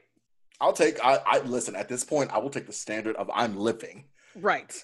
I'll 0.60 0.74
take 0.74 1.04
I, 1.04 1.20
I 1.26 1.40
listen, 1.40 1.76
at 1.76 1.88
this 1.88 2.04
point, 2.04 2.32
I 2.32 2.40
will 2.40 2.50
take 2.50 2.66
the 2.66 2.74
standard 2.74 3.16
of 3.18 3.30
I'm 3.34 3.56
living. 3.58 4.06
Right 4.36 4.84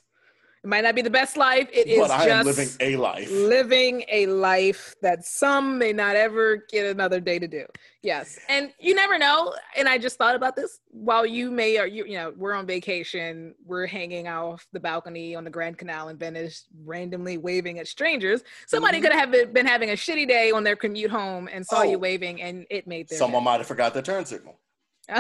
It 0.68 0.70
might 0.70 0.82
not 0.84 0.96
be 0.96 1.02
the 1.02 1.10
best 1.10 1.38
life. 1.38 1.70
It 1.72 1.88
is 1.88 1.98
but 1.98 2.12
I 2.12 2.28
am 2.28 2.44
just 2.46 2.58
living 2.58 2.76
a 2.82 2.98
life. 2.98 3.32
living 3.32 4.04
a 4.12 4.26
life 4.26 4.94
that 5.02 5.26
some 5.26 5.78
may 5.78 5.94
not 5.94 6.18
ever 6.18 6.58
get 6.70 6.86
another 6.86 7.22
day 7.22 7.40
to 7.40 7.48
do. 7.48 7.66
Yes, 8.04 8.38
and 8.50 8.74
you 8.78 8.94
never 8.94 9.18
know. 9.18 9.56
And 9.78 9.88
I 9.88 9.98
just 9.98 10.18
thought 10.18 10.36
about 10.36 10.58
this 10.58 10.82
while 10.90 11.26
you 11.26 11.52
may 11.52 11.80
or 11.80 11.86
you 11.88 12.04
you 12.06 12.16
know 12.18 12.34
we're 12.36 12.52
on 12.52 12.66
vacation, 12.66 13.56
we're 13.66 13.86
hanging 13.88 14.28
off 14.28 14.68
the 14.74 14.80
balcony 14.82 15.36
on 15.36 15.46
the 15.46 15.50
Grand 15.50 15.78
Canal 15.78 16.10
in 16.10 16.18
Venice, 16.18 16.66
randomly 16.84 17.38
waving 17.38 17.80
at 17.80 17.88
strangers. 17.88 18.44
Somebody 18.66 19.00
Mhm. 19.00 19.04
could 19.04 19.14
have 19.14 19.54
been 19.54 19.66
having 19.66 19.92
a 19.92 19.94
shitty 19.94 20.28
day 20.28 20.52
on 20.52 20.66
their 20.66 20.76
commute 20.76 21.12
home 21.12 21.48
and 21.50 21.66
saw 21.66 21.84
you 21.84 21.96
Oh. 21.96 22.00
waving, 22.00 22.42
and 22.42 22.66
it 22.70 22.88
made 22.88 23.08
their 23.08 23.18
Someone 23.18 23.46
might 23.46 23.60
have 23.62 23.68
forgot 23.68 23.94
their 23.94 24.04
turn 24.04 24.26
signal. 24.26 24.60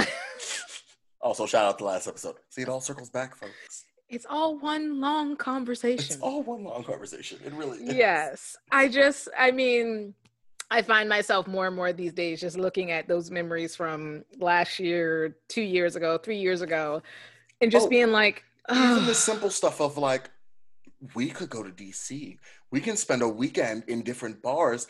Also, 1.20 1.48
shout 1.48 1.66
out 1.66 1.78
to 1.80 1.84
the 1.84 1.88
last 1.90 2.08
episode. 2.08 2.36
See, 2.50 2.62
it 2.62 2.70
all 2.70 2.80
circles 2.80 3.10
back, 3.10 3.36
folks. 3.36 3.86
It's 4.10 4.26
all 4.30 4.58
one 4.58 5.00
long 5.02 5.36
conversation. 5.36 6.16
It's 6.16 6.22
all 6.22 6.42
one 6.44 6.64
long 6.64 6.84
conversation. 6.84 7.40
It 7.46 7.54
really 7.54 7.80
is. 7.80 7.94
yes 7.96 8.56
i 8.72 8.88
just 8.88 9.28
i 9.38 9.52
mean 9.52 10.14
i 10.72 10.82
find 10.82 11.08
myself 11.10 11.48
more 11.48 11.68
and 11.68 11.76
more 11.76 11.92
these 11.94 12.14
days 12.14 12.40
just 12.42 12.58
looking 12.58 12.92
at 12.92 13.08
those 13.08 13.32
memories 13.32 13.76
from 13.76 14.24
last 14.40 14.80
year 14.80 15.38
two 15.48 15.62
years 15.62 15.96
ago 15.96 16.18
three 16.18 16.38
years 16.38 16.62
ago 16.62 17.02
and 17.62 17.72
just 17.72 17.88
Oh, 17.88 17.90
being 17.90 18.12
like 18.12 18.44
Even 18.70 19.06
the 19.06 19.14
simple 19.16 19.50
stuff 19.50 19.80
of 19.82 19.98
like, 19.98 20.30
we 21.16 21.30
could 21.30 21.50
go 21.50 21.64
to 21.64 21.70
DC. 21.70 22.38
We 22.72 22.82
can 22.82 22.98
spend 22.98 23.22
a 23.22 23.28
weekend 23.30 23.84
in 23.88 24.02
different 24.04 24.42
bars, 24.42 24.88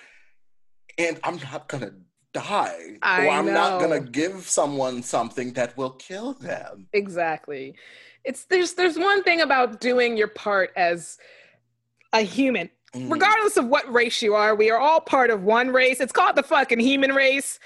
and 0.97 1.19
I'm 1.23 1.37
not 1.37 1.67
gonna 1.67 1.91
die. 2.33 2.97
I 3.03 3.25
or 3.27 3.29
I'm 3.29 3.45
not 3.53 3.79
gonna 3.79 3.99
give 3.99 4.47
someone 4.49 5.03
something 5.03 5.53
that 5.53 5.77
will 5.77 5.91
kill 5.91 6.33
them. 6.33 6.87
exactly 6.93 7.75
it's 8.27 8.45
there's 8.45 8.73
there's 8.73 8.97
one 8.99 9.23
thing 9.23 9.41
about 9.41 9.79
doing 9.79 10.17
your 10.17 10.27
part 10.27 10.71
as 10.75 11.17
a 12.13 12.21
human. 12.21 12.69
Mm. 12.95 13.11
regardless 13.11 13.57
of 13.57 13.67
what 13.67 13.91
race 13.93 14.21
you 14.21 14.33
are 14.33 14.55
we 14.55 14.71
are 14.71 14.79
all 14.79 15.01
part 15.01 15.29
of 15.29 15.43
one 15.43 15.69
race. 15.69 15.99
It's 15.99 16.13
called 16.13 16.37
the 16.37 16.43
fucking 16.43 16.79
human 16.79 17.11
race. 17.13 17.59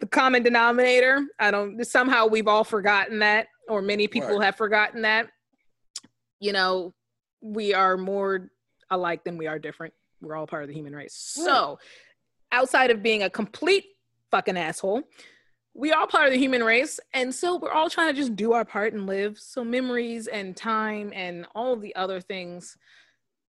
The 0.00 0.06
common 0.06 0.42
denominator. 0.42 1.26
I 1.38 1.50
don't 1.50 1.84
somehow 1.86 2.26
we've 2.26 2.48
all 2.48 2.64
forgotten 2.64 3.18
that 3.18 3.48
or 3.68 3.82
many 3.82 4.08
people 4.08 4.38
Right. 4.38 4.46
have 4.46 4.56
forgotten 4.56 5.02
that. 5.02 5.28
You 6.40 6.52
know 6.52 6.94
we 7.42 7.74
are 7.74 7.96
more 7.98 8.50
alike 8.90 9.24
than 9.24 9.36
we 9.36 9.46
are 9.46 9.58
different. 9.58 9.92
We're 10.22 10.36
all 10.36 10.46
part 10.46 10.62
of 10.62 10.68
the 10.68 10.74
human 10.74 10.94
race. 10.94 11.14
So 11.14 11.78
outside 12.50 12.90
of 12.90 13.02
being 13.02 13.22
a 13.22 13.30
complete 13.30 13.84
fucking 14.30 14.56
asshole 14.56 15.02
we 15.74 15.92
are 15.92 16.06
part 16.06 16.26
of 16.26 16.32
the 16.32 16.38
human 16.38 16.62
race 16.62 17.00
and 17.14 17.34
so 17.34 17.56
we're 17.56 17.72
all 17.72 17.90
trying 17.90 18.12
to 18.12 18.18
just 18.18 18.36
do 18.36 18.52
our 18.52 18.64
part 18.64 18.92
and 18.92 19.06
live 19.06 19.38
so 19.38 19.64
memories 19.64 20.26
and 20.26 20.56
time 20.56 21.12
and 21.14 21.46
all 21.54 21.76
the 21.76 21.94
other 21.96 22.20
things 22.20 22.76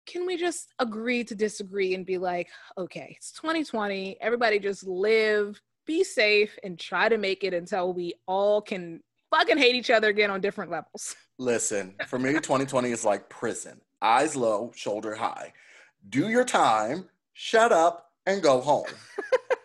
can 0.07 0.25
we 0.25 0.37
just 0.37 0.73
agree 0.79 1.25
to 1.25 1.35
disagree 1.35 1.95
and 1.95 2.07
be 2.07 2.19
like 2.19 2.49
okay 2.79 3.15
it's 3.17 3.33
2020 3.33 4.17
everybody 4.21 4.59
just 4.59 4.87
live 4.87 5.61
be 5.87 6.03
safe 6.03 6.59
and 6.65 6.79
try 6.79 7.09
to 7.09 7.19
make 7.19 7.45
it 7.45 7.55
until 7.55 7.93
we 7.93 8.15
all 8.27 8.61
can 8.61 9.01
fucking 9.31 9.59
hate 9.59 9.75
each 9.75 9.91
other 9.91 10.09
again 10.09 10.31
on 10.31 10.41
different 10.41 10.71
levels 10.71 11.15
Listen, 11.39 11.95
for 12.07 12.19
me, 12.19 12.33
2020 12.33 12.91
is 12.91 13.05
like 13.05 13.29
prison. 13.29 13.81
Eyes 14.01 14.37
low, 14.37 14.73
shoulder 14.75 15.15
high. 15.15 15.53
Do 16.09 16.31
your 16.31 16.45
time, 16.45 17.09
shut 17.35 17.73
up, 17.73 18.11
and 18.25 18.43
go 18.43 18.61
home. 18.61 18.87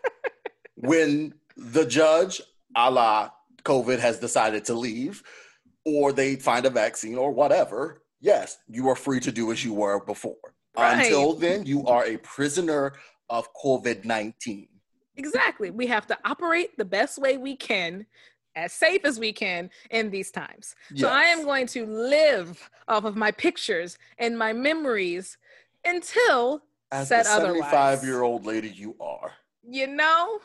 when 0.75 1.33
the 1.55 1.85
judge, 1.85 2.41
a 2.75 2.89
la 2.89 3.29
COVID, 3.63 3.99
has 3.99 4.19
decided 4.19 4.65
to 4.65 4.73
leave, 4.73 5.23
or 5.85 6.13
they 6.13 6.35
find 6.35 6.65
a 6.65 6.69
vaccine 6.69 7.17
or 7.17 7.31
whatever, 7.31 8.01
yes, 8.19 8.57
you 8.67 8.87
are 8.89 8.95
free 8.95 9.19
to 9.19 9.31
do 9.31 9.51
as 9.51 9.63
you 9.63 9.73
were 9.73 10.03
before. 10.03 10.35
Right. 10.77 11.03
Until 11.03 11.33
then, 11.33 11.65
you 11.65 11.85
are 11.85 12.05
a 12.05 12.17
prisoner 12.17 12.93
of 13.29 13.47
COVID 13.55 14.03
19. 14.05 14.67
exactly 15.15 15.69
we 15.71 15.87
have 15.87 16.05
to 16.07 16.17
operate 16.25 16.77
the 16.77 16.85
best 16.85 17.17
way 17.17 17.37
we 17.37 17.55
can 17.55 18.05
as 18.55 18.73
safe 18.73 19.05
as 19.05 19.19
we 19.19 19.31
can 19.31 19.69
in 19.89 20.09
these 20.09 20.31
times 20.31 20.75
So 20.95 21.07
I 21.07 21.23
am 21.23 21.43
going 21.45 21.67
to 21.67 21.85
live 21.85 22.69
off 22.87 23.05
of 23.05 23.15
my 23.15 23.31
pictures 23.31 23.97
and 24.17 24.37
my 24.37 24.51
memories 24.51 25.37
until, 25.85 26.61
as 26.91 27.07
said 27.07 27.25
the 27.25 27.31
otherwise. 27.31 27.71
75 27.71 28.03
year 28.03 28.21
old 28.23 28.45
lady 28.45 28.69
you 28.69 28.95
are. 28.99 29.31
you 29.67 29.87
know, 29.87 30.39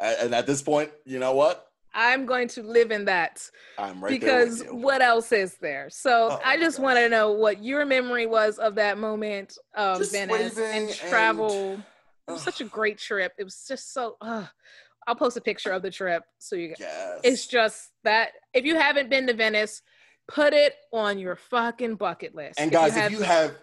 And 0.00 0.34
at 0.34 0.46
this 0.46 0.62
point, 0.62 0.90
you 1.04 1.18
know 1.18 1.32
what? 1.34 1.64
I'm 1.94 2.26
going 2.26 2.48
to 2.48 2.62
live 2.62 2.90
in 2.90 3.06
that 3.06 3.42
I'm 3.78 4.02
right 4.04 4.10
because 4.10 4.58
there 4.60 4.68
with 4.72 4.80
you. 4.80 4.86
what 4.86 5.02
else 5.02 5.32
is 5.32 5.56
there? 5.56 5.88
So 5.90 6.28
Oh 6.32 6.40
I 6.44 6.56
just 6.58 6.78
want 6.78 6.98
to 6.98 7.08
know 7.08 7.32
what 7.32 7.64
your 7.64 7.84
memory 7.86 8.26
was 8.26 8.58
of 8.58 8.74
that 8.76 8.98
moment 8.98 9.56
of 9.74 9.98
Just 9.98 10.12
Venice 10.12 10.54
waving 10.56 10.64
and 10.64 10.88
and- 10.90 10.94
travel. 10.94 11.80
it 12.28 12.30
was 12.30 12.42
such 12.42 12.60
a 12.60 12.64
great 12.64 12.98
trip. 12.98 13.32
It 13.38 13.44
was 13.44 13.64
just 13.66 13.92
so. 13.92 14.16
Uh, 14.20 14.44
I'll 15.06 15.16
post 15.16 15.38
a 15.38 15.40
picture 15.40 15.70
of 15.72 15.80
the 15.82 15.90
trip 15.90 16.22
so 16.38 16.54
you. 16.56 16.74
Yes. 16.78 17.20
It's 17.24 17.46
just 17.46 17.88
that 18.04 18.32
if 18.52 18.64
you 18.66 18.76
haven't 18.76 19.08
been 19.08 19.26
to 19.26 19.32
Venice, 19.32 19.80
put 20.28 20.52
it 20.52 20.74
on 20.92 21.18
your 21.18 21.34
fucking 21.36 21.96
bucket 21.96 22.34
list. 22.34 22.60
and 22.60 22.68
If 22.68 22.72
guys, 22.74 22.92
have- 22.94 23.12
if 23.12 23.18
you 23.18 23.24
have, 23.24 23.54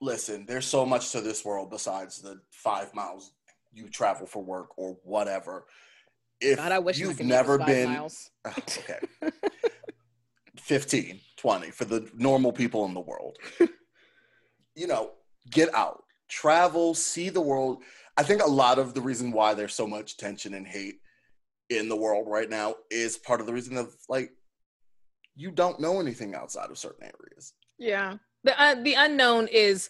listen, 0.00 0.44
there's 0.46 0.66
so 0.66 0.84
much 0.84 1.12
to 1.12 1.20
this 1.20 1.44
world 1.44 1.70
besides 1.70 2.20
the 2.20 2.40
five 2.50 2.92
miles 2.92 3.32
you 3.72 3.88
travel 3.88 4.26
for 4.26 4.42
work 4.42 4.76
or 4.76 4.96
whatever. 5.02 5.66
If 6.40 6.58
God, 6.58 6.72
I 6.72 6.78
wish 6.78 6.98
you've 6.98 7.16
commute 7.16 7.38
was 7.38 7.46
never 7.46 7.58
been, 7.58 7.90
miles. 7.90 8.30
Oh, 8.44 8.52
okay, 8.58 8.98
15, 10.56 11.20
20 11.36 11.70
for 11.70 11.84
the 11.84 12.10
normal 12.14 12.52
people 12.52 12.84
in 12.84 12.94
the 12.94 13.00
world, 13.00 13.38
you 14.74 14.86
know, 14.86 15.12
get 15.50 15.72
out, 15.74 16.04
travel, 16.28 16.94
see 16.94 17.28
the 17.28 17.40
world. 17.40 17.82
I 18.16 18.22
think 18.22 18.42
a 18.42 18.50
lot 18.50 18.78
of 18.78 18.94
the 18.94 19.00
reason 19.00 19.32
why 19.32 19.54
there's 19.54 19.74
so 19.74 19.86
much 19.86 20.16
tension 20.16 20.54
and 20.54 20.66
hate 20.66 20.96
in 21.70 21.88
the 21.88 21.96
world 21.96 22.26
right 22.28 22.50
now 22.50 22.74
is 22.90 23.16
part 23.16 23.40
of 23.40 23.46
the 23.46 23.52
reason 23.52 23.76
of 23.76 23.94
like 24.08 24.32
you 25.34 25.50
don't 25.50 25.80
know 25.80 26.00
anything 26.00 26.34
outside 26.34 26.70
of 26.70 26.78
certain 26.78 27.04
areas. 27.04 27.54
Yeah. 27.78 28.16
The 28.44 28.60
uh, 28.60 28.74
the 28.82 28.94
unknown 28.94 29.48
is 29.48 29.88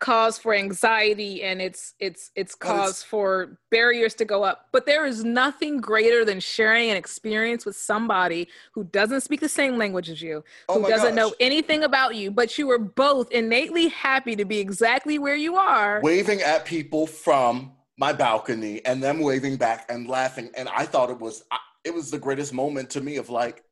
cause 0.00 0.36
for 0.38 0.52
anxiety 0.54 1.42
and 1.42 1.62
it's 1.62 1.94
it's 1.98 2.30
it's 2.34 2.54
But 2.56 2.68
it's- 2.68 2.86
cause 2.86 3.02
for 3.02 3.58
barriers 3.70 4.14
to 4.14 4.24
go 4.24 4.42
up. 4.42 4.68
But 4.72 4.86
there 4.86 5.06
is 5.06 5.24
nothing 5.24 5.78
greater 5.80 6.24
than 6.24 6.40
sharing 6.40 6.90
an 6.90 6.96
experience 6.96 7.64
with 7.64 7.76
somebody 7.76 8.48
who 8.72 8.84
doesn't 8.84 9.22
speak 9.22 9.40
the 9.40 9.48
same 9.48 9.78
language 9.78 10.10
as 10.10 10.20
you, 10.20 10.44
Oh 10.68 10.74
who 10.74 10.80
my 10.80 10.90
doesn't 10.90 11.14
know 11.14 11.32
anything 11.40 11.84
about 11.84 12.14
you, 12.16 12.30
but 12.30 12.58
you 12.58 12.70
are 12.70 12.78
both 12.78 13.30
innately 13.30 13.88
happy 13.88 14.36
to 14.36 14.44
be 14.44 14.58
exactly 14.58 15.18
where 15.18 15.36
you 15.36 15.56
are. 15.56 16.00
waving 16.02 16.40
at 16.42 16.64
people 16.64 17.06
from 17.06 17.72
my 17.96 18.12
balcony 18.12 18.84
and 18.84 19.02
them 19.02 19.20
waving 19.20 19.56
back 19.56 19.86
and 19.88 20.08
laughing 20.08 20.50
and 20.56 20.68
i 20.70 20.84
thought 20.84 21.10
it 21.10 21.20
was 21.20 21.44
it 21.84 21.94
was 21.94 22.10
the 22.10 22.18
greatest 22.18 22.52
moment 22.52 22.90
to 22.90 23.00
me 23.00 23.18
of 23.18 23.30
like 23.30 23.62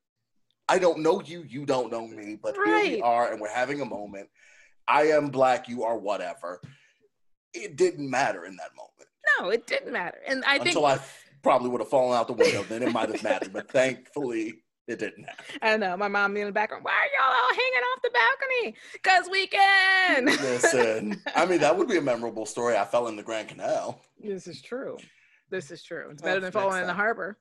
i 0.68 0.78
don't 0.78 1.00
know 1.00 1.20
you 1.22 1.42
you 1.42 1.66
don't 1.66 1.90
know 1.90 2.06
me 2.06 2.38
but 2.40 2.54
here 2.54 2.78
we 2.82 3.00
are 3.02 3.32
and 3.32 3.40
we're 3.40 3.48
having 3.52 3.80
a 3.80 3.84
moment 3.84 4.28
i 4.88 5.02
am 5.02 5.28
black 5.28 5.68
you 5.68 5.82
are 5.84 5.96
whatever 5.98 6.60
it 7.54 7.76
didn't 7.76 8.08
matter 8.08 8.44
in 8.46 8.56
that 8.56 8.70
moment 8.76 9.08
No, 9.38 9.50
it 9.50 9.66
didn't 9.66 9.92
matter. 9.92 10.18
And 10.26 10.44
I 10.44 10.56
think 10.58 10.68
until 10.68 10.86
i 10.86 10.98
probably 11.42 11.68
would 11.70 11.80
have 11.80 11.90
fallen 11.90 12.16
out 12.18 12.26
the 12.28 12.32
window 12.32 12.62
then 12.68 12.82
it 12.82 12.92
might 12.92 13.08
have 13.10 13.22
mattered 13.22 13.52
but 13.52 13.68
thankfully 13.72 14.54
it 14.88 14.98
didn't 14.98 15.24
happen 15.24 15.44
I 15.62 15.76
know 15.76 15.96
my 15.96 16.08
mom 16.08 16.36
in 16.36 16.46
the 16.46 16.52
background. 16.52 16.84
Why 16.84 16.92
are 16.92 17.10
y'all 17.16 17.36
all 17.36 17.48
hanging 17.50 17.84
off 17.94 18.02
the 18.02 18.10
balcony? 18.10 18.74
Cause 19.02 19.28
we 19.30 19.46
can. 19.46 20.24
listen 20.26 21.20
i 21.34 21.46
mean 21.46 21.60
that 21.60 21.76
would 21.76 21.88
be 21.88 21.98
a 21.98 22.02
memorable 22.12 22.46
story 22.46 22.76
i 22.76 22.84
fell 22.84 23.06
in 23.08 23.16
the 23.16 23.22
grand 23.22 23.48
canal 23.48 24.02
This 24.20 24.46
is 24.46 24.60
true. 24.62 24.98
This 25.50 25.70
is 25.70 25.82
true. 25.82 26.08
It's 26.10 26.22
better 26.22 26.40
than 26.40 26.50
falling 26.50 26.80
in 26.80 26.86
the 26.86 26.94
harbor. 26.94 27.36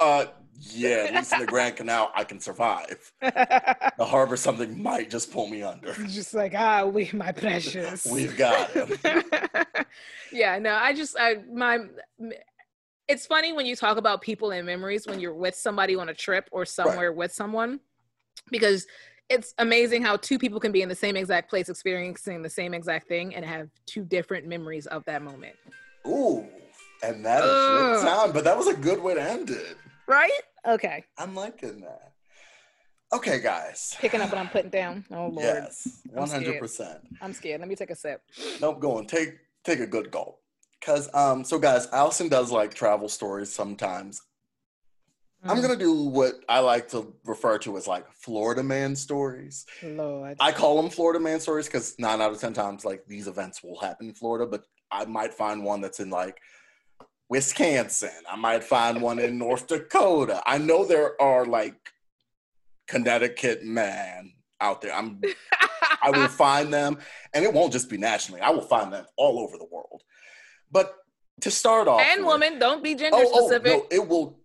Uh 0.00 0.26
yeah 0.60 1.04
at 1.08 1.14
least 1.14 1.32
in 1.32 1.40
the 1.40 1.46
grand 1.46 1.76
canal 1.76 2.10
i 2.14 2.24
can 2.24 2.40
survive 2.40 3.12
the 3.20 3.94
harbor 4.00 4.36
something 4.36 4.82
might 4.82 5.10
just 5.10 5.30
pull 5.32 5.46
me 5.46 5.62
under 5.62 5.94
just 6.08 6.34
like 6.34 6.54
ah, 6.54 6.84
we 6.84 7.10
my 7.12 7.32
precious. 7.32 8.06
We've 8.10 8.36
got 8.36 8.70
him. 8.72 8.90
yeah, 10.32 10.58
no, 10.58 10.74
I 10.74 10.94
just 10.94 11.16
I 11.18 11.36
my. 11.52 11.78
It's 13.08 13.26
funny 13.26 13.52
when 13.52 13.66
you 13.66 13.76
talk 13.76 13.98
about 13.98 14.20
people 14.20 14.50
and 14.50 14.66
memories 14.66 15.06
when 15.06 15.20
you're 15.20 15.34
with 15.34 15.54
somebody 15.54 15.94
on 15.94 16.08
a 16.08 16.14
trip 16.14 16.48
or 16.50 16.64
somewhere 16.64 17.12
with 17.12 17.32
someone, 17.32 17.78
because 18.50 18.86
it's 19.28 19.54
amazing 19.58 20.02
how 20.02 20.16
two 20.16 20.38
people 20.38 20.58
can 20.58 20.72
be 20.72 20.82
in 20.82 20.88
the 20.88 20.94
same 20.94 21.16
exact 21.16 21.48
place 21.48 21.68
experiencing 21.68 22.42
the 22.42 22.50
same 22.50 22.74
exact 22.74 23.08
thing 23.08 23.34
and 23.34 23.44
have 23.44 23.68
two 23.86 24.04
different 24.04 24.46
memories 24.46 24.86
of 24.86 25.04
that 25.04 25.22
moment. 25.22 25.54
Ooh, 26.06 26.46
and 27.02 27.24
that 27.24 27.44
is 27.44 27.68
Ugh. 27.68 27.74
good 27.74 28.02
time, 28.02 28.32
but 28.32 28.44
that 28.44 28.56
was 28.56 28.66
a 28.66 28.74
good 28.74 29.00
way 29.00 29.14
to 29.14 29.22
end 29.22 29.50
it. 29.50 29.76
Right? 30.06 30.30
Okay. 30.66 31.04
I'm 31.18 31.34
liking 31.34 31.80
that. 31.80 32.12
Okay, 33.12 33.40
guys. 33.40 33.94
Picking 34.00 34.20
up 34.20 34.30
what 34.30 34.38
I'm 34.38 34.48
putting 34.48 34.70
down. 34.70 35.04
Oh 35.12 35.28
lord. 35.28 35.34
Yes, 35.38 36.02
I'm 36.10 36.16
one 36.16 36.26
scared. 36.28 36.44
hundred 36.44 36.60
percent. 36.60 36.98
I'm 37.20 37.32
scared. 37.32 37.60
Let 37.60 37.68
me 37.68 37.76
take 37.76 37.90
a 37.90 37.94
sip. 37.94 38.20
Nope, 38.60 38.80
go 38.80 38.96
on. 38.98 39.06
Take 39.06 39.34
take 39.64 39.78
a 39.80 39.86
good 39.86 40.10
gulp. 40.10 40.40
Cause 40.82 41.08
um, 41.14 41.44
so 41.44 41.58
guys, 41.58 41.86
Allison 41.92 42.28
does 42.28 42.50
like 42.50 42.74
travel 42.74 43.08
stories 43.08 43.52
sometimes. 43.52 44.20
I'm 45.44 45.58
Mm. 45.58 45.62
gonna 45.62 45.76
do 45.76 45.94
what 45.94 46.34
I 46.48 46.58
like 46.58 46.88
to 46.88 47.14
refer 47.24 47.58
to 47.58 47.76
as 47.76 47.86
like 47.86 48.10
Florida 48.12 48.62
man 48.64 48.96
stories. 48.96 49.64
Lord. 49.84 50.36
I 50.40 50.50
call 50.50 50.80
them 50.82 50.90
Florida 50.90 51.20
man 51.20 51.38
stories 51.38 51.66
because 51.66 51.94
nine 52.00 52.20
out 52.20 52.32
of 52.32 52.40
ten 52.40 52.52
times, 52.52 52.84
like 52.84 53.06
these 53.06 53.28
events 53.28 53.62
will 53.62 53.78
happen 53.78 54.08
in 54.08 54.14
Florida, 54.14 54.46
but 54.46 54.64
I 54.90 55.04
might 55.04 55.32
find 55.32 55.62
one 55.64 55.80
that's 55.80 56.00
in 56.00 56.10
like 56.10 56.38
Wisconsin. 57.28 58.10
I 58.30 58.36
might 58.36 58.62
find 58.64 59.02
one 59.02 59.18
in 59.18 59.38
North 59.38 59.66
Dakota. 59.66 60.42
I 60.46 60.58
know 60.58 60.84
there 60.84 61.20
are 61.20 61.44
like 61.44 61.74
Connecticut 62.86 63.64
man 63.64 64.32
out 64.60 64.80
there. 64.80 64.94
I'm 64.94 65.20
I 66.02 66.10
will 66.10 66.28
find 66.44 66.72
them, 66.72 66.98
and 67.34 67.44
it 67.44 67.52
won't 67.52 67.72
just 67.72 67.90
be 67.90 67.98
nationally. 67.98 68.40
I 68.40 68.50
will 68.50 68.62
find 68.62 68.92
them 68.92 69.06
all 69.16 69.40
over 69.40 69.58
the 69.58 69.66
world. 69.70 70.02
But 70.70 70.94
to 71.42 71.50
start 71.50 71.88
off, 71.88 72.00
and 72.00 72.20
with- 72.20 72.26
woman, 72.26 72.58
don't 72.58 72.82
be 72.82 72.94
gender 72.94 73.16
oh, 73.18 73.30
oh 73.32 73.48
specific. 73.48 73.66
no, 73.66 73.86
it 73.90 74.06
will 74.06 74.38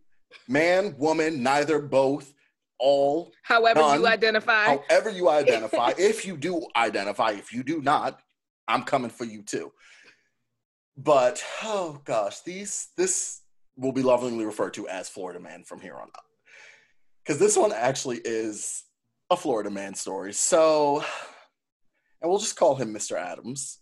man, 0.47 0.95
woman, 0.97 1.43
neither, 1.43 1.79
both, 1.79 2.33
all, 2.79 3.31
however 3.43 3.81
you 3.95 4.07
identify. 4.07 4.65
however 4.65 5.09
you 5.09 5.29
identify. 5.41 5.93
if 5.97 6.25
you 6.25 6.35
do 6.35 6.65
identify, 6.75 7.31
if 7.31 7.53
you 7.53 7.63
do 7.63 7.81
not, 7.81 8.19
I'm 8.67 8.83
coming 8.83 9.11
for 9.11 9.25
you 9.25 9.43
too. 9.43 9.71
But 10.98 11.43
oh 11.63 12.01
gosh, 12.05 12.41
these 12.41 12.89
this 12.98 13.41
will 13.77 13.91
be 13.91 14.03
lovingly 14.03 14.45
referred 14.45 14.74
to 14.75 14.88
as 14.88 15.10
Florida 15.10 15.39
Man 15.39 15.63
from 15.63 15.79
here 15.81 15.95
on 15.95 16.03
out. 16.03 16.25
Because 17.24 17.39
this 17.39 17.57
one 17.57 17.71
actually 17.71 18.19
is 18.24 18.83
a 19.29 19.38
Florida 19.38 19.69
man 19.69 19.95
story. 19.95 20.33
So, 20.33 21.03
and 22.21 22.29
we'll 22.29 22.39
just 22.39 22.57
call 22.57 22.75
him 22.75 22.93
Mr. 22.93 23.17
Adams, 23.17 23.79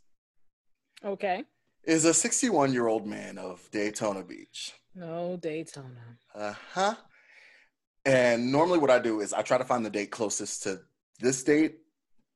okay. 1.04 1.44
is 1.84 2.06
a 2.06 2.13
61 2.13 2.74
year 2.74 2.88
old 2.88 3.08
man 3.08 3.38
of 3.38 3.68
Daytona 3.72 4.24
Beach. 4.24 4.74
No 4.96 5.38
Daytona. 5.38 6.18
Uh 6.34 6.54
huh. 6.74 6.96
And 8.06 8.51
normally, 8.51 8.80
what 8.80 8.92
I 8.92 9.00
do 9.00 9.20
is 9.20 9.34
I 9.34 9.42
try 9.42 9.58
to 9.58 9.66
find 9.66 9.86
the 9.86 9.89
date 9.89 10.12
closest 10.12 10.63
to 10.63 10.82
this 11.20 11.44
date. 11.44 11.80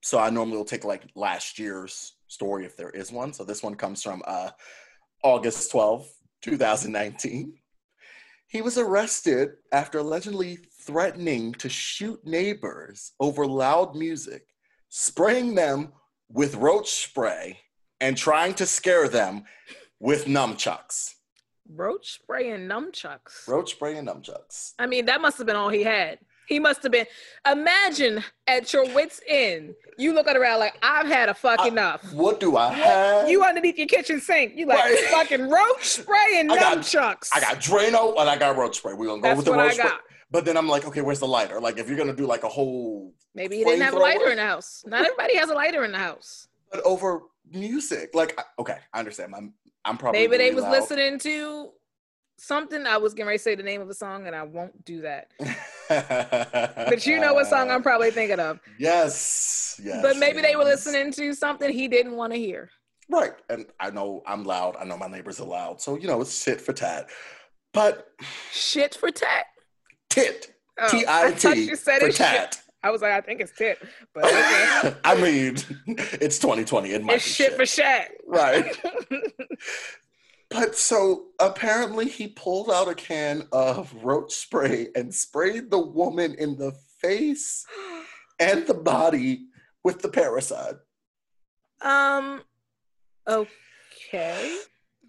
So 0.02 0.20
I 0.20 0.30
normally 0.30 0.58
will 0.58 0.66
take 0.66 0.84
like 0.84 1.04
last 1.16 1.58
year's 1.58 2.14
story 2.34 2.66
if 2.66 2.76
there 2.76 2.90
is 2.90 3.12
one. 3.12 3.32
So 3.34 3.44
this 3.44 3.64
one 3.64 3.76
comes 3.76 4.02
from 4.02 4.22
uh, 4.26 4.50
August 5.24 5.72
12, 5.72 6.08
2019. 6.42 7.54
He 8.48 8.62
was 8.62 8.78
arrested 8.78 9.50
after 9.72 10.00
allegedly 10.00 10.60
threatening 10.82 11.54
to 11.54 11.70
shoot 11.70 12.20
neighbors 12.26 13.14
over 13.20 13.48
loud 13.48 13.96
music, 13.96 14.44
spraying 14.90 15.56
them 15.56 15.94
with 16.30 16.56
roach 16.56 16.90
spray, 16.90 17.60
and 18.02 18.18
trying 18.18 18.54
to 18.56 18.66
scare 18.66 19.08
them 19.08 19.44
with 20.00 20.26
nunchucks. 20.26 21.14
Roach 21.68 22.12
spray 22.12 22.52
and 22.52 22.70
nunchucks. 22.70 23.48
Roach 23.48 23.72
spray 23.72 23.98
and 23.98 24.08
nunchucks. 24.08 24.74
I 24.78 24.86
mean, 24.86 25.06
that 25.06 25.22
must 25.22 25.38
have 25.38 25.48
been 25.48 25.56
all 25.56 25.70
he 25.70 25.84
had. 25.84 26.20
He 26.48 26.60
must 26.60 26.84
have 26.84 26.92
been. 26.92 27.06
Imagine 27.50 28.24
at 28.48 28.72
your 28.74 28.86
wits' 28.94 29.22
end, 29.28 29.76
you 29.98 30.14
looking 30.14 30.36
around 30.36 30.60
like 30.60 30.78
I've 30.82 31.08
had 31.08 31.30
a 31.30 31.34
fuck 31.34 31.60
I- 31.62 31.68
enough. 31.68 32.14
What 32.14 32.40
do 32.40 32.58
I 32.58 32.74
have? 32.74 33.30
You 33.30 33.44
underneath 33.44 33.78
your 33.78 33.88
kitchen 33.88 34.20
sink. 34.20 34.54
You 34.56 34.66
like 34.66 34.80
Right. 34.80 35.00
fucking 35.12 35.50
roach 35.50 35.84
spray 35.86 36.36
and 36.40 36.50
nunchucks. 36.52 37.30
I 37.34 37.40
got 37.40 37.58
Drano 37.58 38.20
and 38.20 38.30
I 38.30 38.38
got 38.38 38.58
roach 38.58 38.78
spray. 38.78 38.94
We're 38.94 39.08
gonna 39.08 39.22
go 39.22 39.28
That's 39.30 39.38
with 39.38 39.46
the 39.46 39.54
roach 39.54 39.74
spray. 39.76 39.90
But 40.32 40.46
then 40.46 40.58
I'm 40.58 40.68
like, 40.68 40.86
okay, 40.86 41.02
where's 41.02 41.20
the 41.20 41.28
lighter? 41.28 41.60
Like, 41.62 41.78
if 41.78 41.88
you're 41.88 41.98
gonna 41.98 42.16
do 42.16 42.26
like 42.26 42.44
a 42.44 42.50
whole, 42.50 43.14
Maybe 43.36 43.58
he 43.58 43.64
didn't 43.64 43.82
have 43.82 43.94
a 43.94 44.00
lighter 44.00 44.30
in 44.30 44.38
the 44.38 44.44
house. 44.46 44.84
Not 44.86 45.02
everybody 45.06 45.36
has 45.38 45.50
a 45.50 45.54
lighter 45.54 45.84
in 45.84 45.92
the 45.92 45.98
house. 46.00 46.48
but 46.72 46.82
over 46.86 47.22
music, 47.52 48.12
like, 48.16 48.40
okay, 48.58 48.78
I 48.94 49.00
understand. 49.00 49.34
I'm, 49.36 49.54
I'm 49.86 49.98
probably 49.98 50.22
Maybe 50.22 50.38
they 50.38 50.52
was 50.54 50.64
loud. 50.64 50.72
listening 50.72 51.20
to 51.20 51.70
something. 52.38 52.86
I 52.86 52.98
was 52.98 53.14
getting 53.14 53.28
ready 53.28 53.38
to 53.38 53.44
say 53.44 53.56
the 53.56 53.64
name 53.64 53.82
of 53.82 53.90
a 53.90 53.94
song, 53.94 54.28
and 54.28 54.36
I 54.36 54.44
won't 54.44 54.84
do 54.86 55.02
that. 55.02 55.32
But 55.90 57.06
you 57.06 57.20
know 57.20 57.34
what 57.34 57.48
song 57.48 57.70
I'm 57.70 57.84
probably 57.90 58.10
thinking 58.10 58.40
of. 58.40 58.60
Yes, 58.80 59.80
yes. 59.84 60.02
but 60.02 60.18
maybe 60.18 60.42
they 60.42 60.56
were 60.56 60.64
listening 60.64 61.12
to 61.14 61.34
something 61.34 61.70
he 61.72 61.88
didn't 61.88 62.16
want 62.16 62.34
to 62.34 62.40
hear. 62.40 62.70
Right, 63.10 63.34
and 63.50 63.66
I 63.80 63.90
know 63.92 64.24
I'm 64.26 64.44
loud. 64.46 64.76
I 64.80 64.86
know 64.86 64.98
my 64.98 65.08
neighbors 65.08 65.40
are 65.42 65.46
loud, 65.48 65.82
so 65.82 65.98
you 65.98 66.08
know 66.08 66.22
it's 66.22 66.44
tit 66.44 66.62
for 66.62 66.74
tat. 66.74 67.10
But 67.74 68.08
Shit 68.52 68.96
for 68.96 69.12
tat. 69.12 69.46
tit, 70.10 70.54
Oh, 70.80 70.88
T 70.90 71.06
I 71.08 71.32
thought 71.32 71.58
you 71.58 71.76
said 71.76 72.00
for 72.00 72.08
it's 72.08 72.18
shit. 72.18 72.26
tat. 72.28 72.62
I 72.82 72.90
was 72.92 73.02
like, 73.02 73.12
I 73.12 73.22
think 73.22 73.42
it's 73.42 73.56
tit, 73.56 73.78
but 74.14 74.24
okay. 74.26 74.96
I 75.04 75.16
mean, 75.22 75.58
it's 75.88 76.40
2020. 76.40 76.92
It 76.92 77.04
might 77.04 77.16
it's 77.16 77.26
be 77.26 77.32
shit, 77.32 77.54
for 77.56 77.66
shat. 77.66 78.12
right. 78.28 78.66
But 80.54 80.76
so 80.76 81.26
apparently 81.40 82.08
he 82.08 82.28
pulled 82.28 82.70
out 82.70 82.88
a 82.88 82.94
can 82.96 83.48
of 83.52 83.94
roach 84.04 84.34
spray 84.34 84.88
and 84.96 85.14
sprayed 85.14 85.72
the 85.72 85.80
woman 85.80 86.36
in 86.36 86.56
the 86.58 86.74
face 87.00 87.66
and 88.40 88.66
the 88.68 88.76
body 88.76 89.48
with 89.84 90.02
the 90.02 90.10
parasite. 90.10 90.76
um. 91.82 92.42
Okay. 93.28 94.60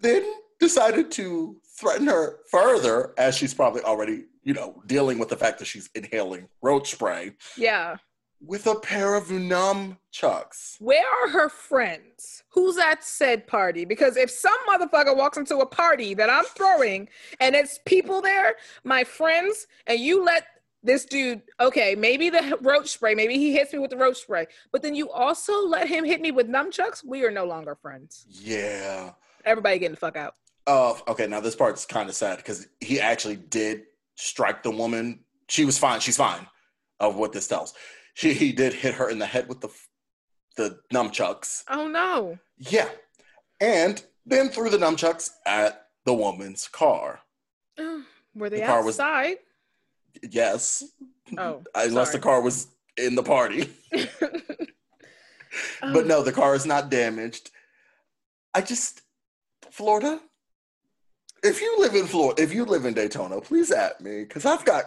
Then 0.01 0.23
decided 0.59 1.11
to 1.11 1.57
threaten 1.77 2.07
her 2.07 2.39
further 2.49 3.13
as 3.17 3.35
she's 3.35 3.53
probably 3.53 3.81
already, 3.81 4.23
you 4.43 4.53
know, 4.53 4.81
dealing 4.87 5.19
with 5.19 5.29
the 5.29 5.35
fact 5.35 5.59
that 5.59 5.65
she's 5.65 5.89
inhaling 5.95 6.47
roach 6.61 6.91
spray 6.91 7.33
Yeah. 7.57 7.97
With 8.45 8.67
a 8.67 8.75
pair 8.75 9.15
of 9.15 9.31
numb 9.31 9.97
chucks. 10.11 10.77
Where 10.79 11.05
are 11.05 11.29
her 11.29 11.49
friends? 11.49 12.43
Who's 12.49 12.77
at 12.77 13.03
said 13.03 13.47
party? 13.47 13.85
Because 13.85 14.17
if 14.17 14.29
some 14.29 14.57
motherfucker 14.67 15.15
walks 15.15 15.37
into 15.37 15.57
a 15.57 15.65
party 15.65 16.13
that 16.13 16.29
I'm 16.29 16.45
throwing 16.45 17.09
and 17.39 17.55
it's 17.55 17.79
people 17.85 18.21
there, 18.21 18.55
my 18.83 19.03
friends, 19.03 19.67
and 19.87 19.99
you 19.99 20.23
let 20.23 20.45
this 20.83 21.05
dude, 21.05 21.41
okay, 21.59 21.95
maybe 21.95 22.29
the 22.29 22.57
roach 22.61 22.89
spray, 22.89 23.15
maybe 23.15 23.37
he 23.37 23.53
hits 23.53 23.73
me 23.73 23.79
with 23.79 23.89
the 23.89 23.97
roach 23.97 24.17
spray, 24.17 24.45
but 24.71 24.81
then 24.81 24.95
you 24.95 25.09
also 25.09 25.65
let 25.65 25.87
him 25.87 26.05
hit 26.05 26.21
me 26.21 26.31
with 26.31 26.47
nunchucks, 26.47 27.03
we 27.03 27.23
are 27.23 27.31
no 27.31 27.45
longer 27.45 27.75
friends. 27.75 28.25
Yeah. 28.29 29.11
Everybody 29.43 29.79
getting 29.79 29.95
the 29.95 29.99
fuck 29.99 30.15
out. 30.15 30.35
Oh, 30.67 30.99
okay. 31.07 31.27
Now 31.27 31.39
this 31.39 31.55
part's 31.55 31.85
kind 31.85 32.09
of 32.09 32.15
sad 32.15 32.37
because 32.37 32.67
he 32.79 32.99
actually 32.99 33.35
did 33.35 33.83
strike 34.15 34.63
the 34.63 34.71
woman. 34.71 35.19
She 35.47 35.65
was 35.65 35.77
fine. 35.77 35.99
She's 35.99 36.17
fine. 36.17 36.47
Of 37.01 37.17
what 37.17 37.33
this 37.33 37.45
tells, 37.45 37.73
she 38.15 38.33
he 38.33 38.51
did 38.51 38.73
hit 38.73 38.95
her 38.95 39.07
in 39.09 39.19
the 39.19 39.25
head 39.27 39.47
with 39.47 39.61
the 39.61 39.69
the 40.57 40.79
nunchucks. 40.91 41.63
Oh 41.69 41.87
no. 41.87 42.39
Yeah, 42.57 42.89
and 43.61 44.03
then 44.25 44.49
threw 44.49 44.69
the 44.71 44.77
nunchucks 44.77 45.29
at 45.45 45.85
the 46.05 46.13
woman's 46.13 46.67
car. 46.67 47.19
Were 48.35 48.49
they 48.49 48.61
The 48.61 48.65
car 48.65 48.83
was- 48.83 48.99
outside? 48.99 49.37
Yes, 50.23 50.83
Oh, 51.37 51.61
unless 51.75 52.07
sorry. 52.11 52.17
the 52.17 52.23
car 52.23 52.41
was 52.41 52.67
in 52.97 53.15
the 53.15 53.23
party. 53.23 53.69
Oh. 55.81 55.93
But 55.93 56.05
no, 56.05 56.21
the 56.21 56.33
car 56.33 56.53
is 56.53 56.65
not 56.65 56.89
damaged. 56.89 57.49
I 58.53 58.59
just 58.61 59.01
Florida. 59.71 60.19
If 61.45 61.61
you 61.61 61.75
live 61.77 61.93
in 61.93 62.07
Florida, 62.07 62.41
if 62.41 62.51
you 62.51 62.65
live 62.65 62.85
in 62.85 62.95
Daytona, 62.95 63.39
please 63.39 63.71
at 63.71 64.01
me 64.01 64.23
because 64.23 64.47
I've 64.47 64.65
got 64.65 64.85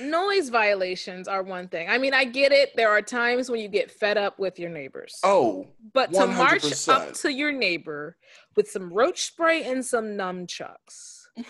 noise 0.00 0.50
violations 0.50 1.26
are 1.26 1.42
one 1.42 1.66
thing. 1.66 1.88
I 1.88 1.98
mean, 1.98 2.14
I 2.14 2.24
get 2.24 2.52
it. 2.52 2.76
There 2.76 2.90
are 2.90 3.02
times 3.02 3.50
when 3.50 3.58
you 3.58 3.66
get 3.66 3.90
fed 3.90 4.16
up 4.16 4.38
with 4.38 4.56
your 4.58 4.70
neighbors. 4.70 5.18
oh 5.24 5.66
but 5.92 6.12
to 6.12 6.28
march 6.28 6.88
up 6.88 7.12
to 7.14 7.32
your 7.32 7.50
neighbor 7.50 8.16
with 8.54 8.70
some 8.70 8.92
roach 8.92 9.22
spray 9.24 9.64
and 9.64 9.84
some 9.84 10.16
nunchucks, 10.16 11.22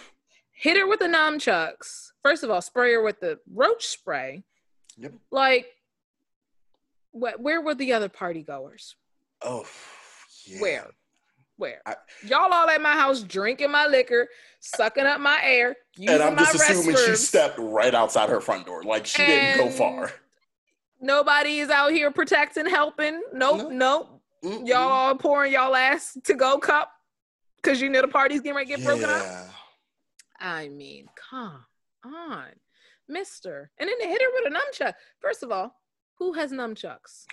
hit 0.53 0.79
her 0.79 0.87
with 0.89 1.01
the 1.01 1.07
nunchucks. 1.07 2.13
First 2.23 2.43
of 2.43 2.51
all, 2.51 2.63
spray 2.63 2.95
her 2.95 3.03
with 3.03 3.21
the 3.21 3.39
roach 3.53 3.87
spray. 3.87 4.43
Yep. 4.97 5.13
Like, 5.31 5.67
wh- 7.13 7.39
where 7.39 7.61
were 7.61 7.75
the 7.75 7.93
other 7.93 8.09
party 8.09 8.43
goers? 8.43 8.97
oh 9.43 9.67
yeah. 10.47 10.61
Where? 10.63 10.91
Where? 11.57 11.81
I- 11.87 11.97
Y'all 12.23 12.53
all 12.53 12.69
at 12.69 12.81
my 12.83 12.93
house 12.93 13.23
drinking 13.23 13.71
my 13.71 13.87
liquor, 13.87 14.29
sucking 14.61 15.07
up 15.07 15.21
my 15.21 15.41
air, 15.43 15.77
using 15.97 16.15
And 16.15 16.23
I'm 16.23 16.35
my 16.35 16.43
just 16.45 16.57
assuming 16.57 16.97
she 16.97 17.17
stepped 17.17 17.59
right 17.59 17.95
outside 17.95 18.29
her 18.29 18.41
front 18.41 18.67
door. 18.67 18.83
Like 18.83 19.07
she 19.07 19.25
didn't 19.25 19.59
go 19.59 19.71
far. 19.71 20.13
Nobody 21.01 21.59
is 21.61 21.71
out 21.71 21.93
here 21.93 22.11
protecting, 22.11 22.67
helping. 22.67 23.23
Nope, 23.33 23.59
No. 23.59 23.69
nope. 23.71 24.23
Mm-mm. 24.45 24.67
Y'all 24.67 24.91
all 24.93 25.15
pouring 25.17 25.53
y'all 25.53 25.75
ass 25.75 26.17
to 26.25 26.35
go 26.35 26.59
cup 26.59 26.93
because 27.57 27.81
you 27.81 27.89
know 27.89 28.03
the 28.03 28.09
party's 28.09 28.41
getting 28.41 28.55
ready 28.57 28.71
to 28.73 28.77
get 28.77 28.85
broken 28.85 29.09
up. 29.09 29.49
I 30.39 30.69
mean, 30.69 31.07
come 31.31 31.65
on, 32.05 32.49
Mister. 33.09 33.71
And 33.79 33.89
then 33.89 33.97
they 33.99 34.09
hit 34.09 34.21
her 34.23 34.29
with 34.35 34.53
a 34.53 34.55
nunchuck. 34.55 34.95
First 35.21 35.43
of 35.43 35.51
all, 35.51 35.75
who 36.19 36.35
has 36.35 36.53
nunchucks? 36.53 37.25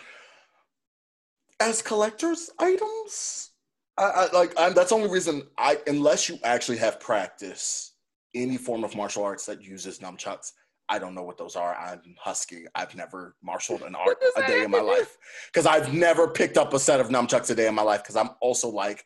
As 1.60 1.82
collectors 1.82 2.50
items, 2.60 3.52
I, 3.98 4.04
I 4.04 4.32
like 4.32 4.54
I'm, 4.58 4.74
that's 4.74 4.90
the 4.90 4.96
only 4.96 5.10
reason 5.10 5.44
I 5.58 5.80
unless 5.88 6.30
you 6.30 6.40
actually 6.44 6.78
have 6.78 7.00
practice 7.00 7.94
any 8.36 8.58
form 8.58 8.84
of 8.84 8.96
martial 8.96 9.24
arts 9.24 9.46
that 9.46 9.62
uses 9.62 10.00
nunchucks. 10.00 10.52
I 10.90 11.00
don't 11.00 11.16
know 11.16 11.24
what 11.24 11.38
those 11.38 11.56
are. 11.56 11.76
I'm 11.76 12.02
husky. 12.20 12.66
I've 12.76 12.94
never 12.96 13.36
marshaled 13.42 13.84
an 13.84 13.96
art 13.96 14.18
a 14.36 14.46
day 14.46 14.64
in 14.64 14.72
my 14.72 14.82
life 14.82 15.18
because 15.48 15.66
I've 15.66 15.94
never 15.94 16.28
picked 16.28 16.58
up 16.58 16.74
a 16.74 16.80
set 16.80 17.00
of 17.00 17.10
nunchucks 17.10 17.50
a 17.50 17.56
day 17.56 17.68
in 17.68 17.76
my 17.76 17.82
life 17.82 18.04
because 18.04 18.18
I'm 18.18 18.32
also 18.42 18.68
like 18.68 19.06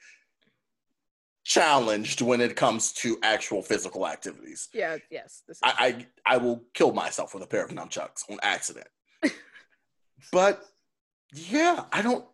challenged 1.44 2.22
when 2.22 2.42
it 2.42 2.56
comes 2.56 2.92
to 2.92 3.18
actual 3.24 3.62
physical 3.62 4.08
activities. 4.08 4.70
Yeah, 4.74 4.98
yes. 5.12 5.44
I, 5.64 6.06
I 6.26 6.34
I 6.36 6.38
will 6.38 6.64
kill 6.74 6.94
myself 6.94 7.34
with 7.34 7.44
a 7.44 7.48
pair 7.48 7.64
of 7.64 7.72
nunchucks 7.72 8.30
on 8.30 8.38
accident. 8.42 8.88
but 10.32 10.64
yeah, 11.34 11.86
I 11.92 12.02
don't. 12.02 12.26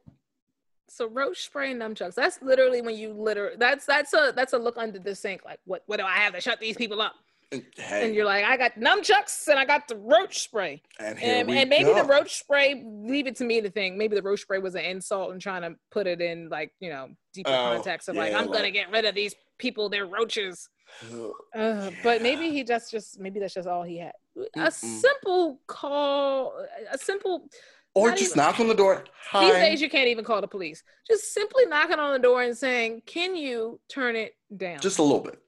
So 0.95 1.07
roach 1.09 1.43
spray 1.43 1.71
and 1.71 1.81
nunchucks. 1.81 2.15
That's 2.15 2.41
literally 2.41 2.81
when 2.81 2.95
you 2.95 3.13
literally 3.13 3.55
that's 3.57 3.85
that's 3.85 4.13
a 4.13 4.33
that's 4.35 4.53
a 4.53 4.57
look 4.57 4.77
under 4.77 4.99
the 4.99 5.15
sink. 5.15 5.43
Like 5.45 5.59
what 5.65 5.83
what 5.87 5.97
do 5.97 6.05
I 6.05 6.13
have 6.15 6.33
to 6.33 6.41
shut 6.41 6.59
these 6.59 6.77
people 6.77 7.01
up? 7.01 7.13
Hey, 7.51 8.07
And 8.07 8.15
you're 8.15 8.25
like, 8.25 8.45
I 8.45 8.57
got 8.57 8.73
nunchucks 8.79 9.47
and 9.47 9.59
I 9.59 9.65
got 9.65 9.87
the 9.87 9.95
roach 9.95 10.39
spray. 10.39 10.81
and 10.99 11.19
And, 11.21 11.51
and 11.51 11.69
maybe 11.69 11.93
the 11.93 12.03
roach 12.03 12.39
spray, 12.39 12.83
leave 12.83 13.27
it 13.27 13.35
to 13.35 13.43
me 13.43 13.61
to 13.61 13.69
think. 13.69 13.95
Maybe 13.95 14.15
the 14.15 14.23
roach 14.23 14.41
spray 14.41 14.57
was 14.57 14.73
an 14.73 14.81
insult 14.85 15.31
and 15.33 15.39
trying 15.39 15.61
to 15.61 15.75
put 15.91 16.07
it 16.07 16.19
in 16.19 16.49
like 16.49 16.71
you 16.79 16.89
know 16.89 17.09
deeper 17.33 17.51
Oh, 17.51 17.75
context 17.75 18.09
of 18.09 18.15
like 18.15 18.33
I'm 18.33 18.47
gonna 18.51 18.71
get 18.71 18.89
rid 18.91 19.05
of 19.05 19.13
these 19.15 19.35
people. 19.57 19.89
They're 19.89 20.05
roaches. 20.07 20.69
Uh, 21.55 21.91
But 22.03 22.21
maybe 22.23 22.49
he 22.51 22.63
just 22.63 22.89
just 22.91 23.19
maybe 23.19 23.39
that's 23.39 23.53
just 23.53 23.67
all 23.67 23.83
he 23.83 23.99
had. 23.99 24.13
A 24.35 24.59
Mm-mm. 24.59 24.71
simple 24.71 25.59
call, 25.67 26.53
a 26.91 26.97
simple. 26.97 27.47
Or 27.95 28.09
not 28.09 28.17
just 28.17 28.31
even- 28.31 28.43
knock 28.43 28.59
on 28.59 28.67
the 28.67 28.73
door. 28.75 29.03
Hi. 29.29 29.45
These 29.45 29.53
days 29.53 29.81
you 29.81 29.89
can't 29.89 30.07
even 30.07 30.25
call 30.25 30.41
the 30.41 30.47
police. 30.47 30.83
Just 31.07 31.33
simply 31.33 31.65
knocking 31.65 31.99
on 31.99 32.13
the 32.13 32.19
door 32.19 32.43
and 32.43 32.57
saying, 32.57 33.01
"Can 33.05 33.35
you 33.35 33.79
turn 33.89 34.15
it 34.15 34.35
down?" 34.55 34.79
just 34.79 34.99
a 34.99 35.03
little 35.03 35.19
bit. 35.21 35.39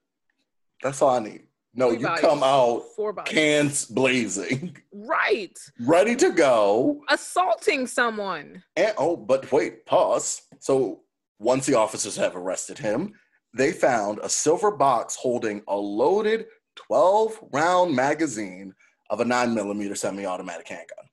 That's 0.83 1.01
all 1.01 1.09
I 1.11 1.19
need. 1.19 1.47
No, 1.73 1.89
Three 1.89 1.99
you 1.99 2.03
volumes. 2.03 2.21
come 2.21 2.43
out 2.43 2.83
four 2.95 3.13
cans 3.13 3.85
blazing, 3.85 4.77
right, 4.93 5.57
ready 5.81 6.15
to 6.15 6.31
go. 6.31 7.01
assaulting 7.09 7.85
someone. 7.85 8.63
And 8.77 8.93
oh, 8.97 9.17
but 9.17 9.51
wait, 9.51 9.85
pause. 9.85 10.41
So 10.59 11.01
once 11.37 11.65
the 11.65 11.75
officers 11.75 12.15
have 12.15 12.35
arrested 12.35 12.77
him, 12.77 13.13
they 13.53 13.73
found 13.73 14.19
a 14.23 14.29
silver 14.29 14.71
box 14.71 15.15
holding 15.17 15.63
a 15.67 15.75
loaded 15.75 16.45
12 16.75 17.39
round 17.51 17.93
magazine 17.93 18.73
of 19.09 19.19
a 19.19 19.25
nine 19.25 19.53
millimeter 19.53 19.95
semi-automatic 19.95 20.67
handgun. 20.69 21.05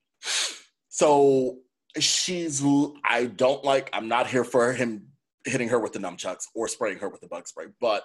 So 0.92 1.56
she's 1.98 2.62
I 3.02 3.24
don't 3.24 3.64
like 3.64 3.88
I'm 3.94 4.08
not 4.08 4.26
here 4.26 4.44
for 4.44 4.74
him 4.74 5.08
hitting 5.46 5.70
her 5.70 5.78
with 5.78 5.94
the 5.94 5.98
nunchucks 5.98 6.44
or 6.54 6.68
spraying 6.68 6.98
her 6.98 7.08
with 7.08 7.22
the 7.22 7.28
bug 7.28 7.48
spray, 7.48 7.64
but 7.80 8.04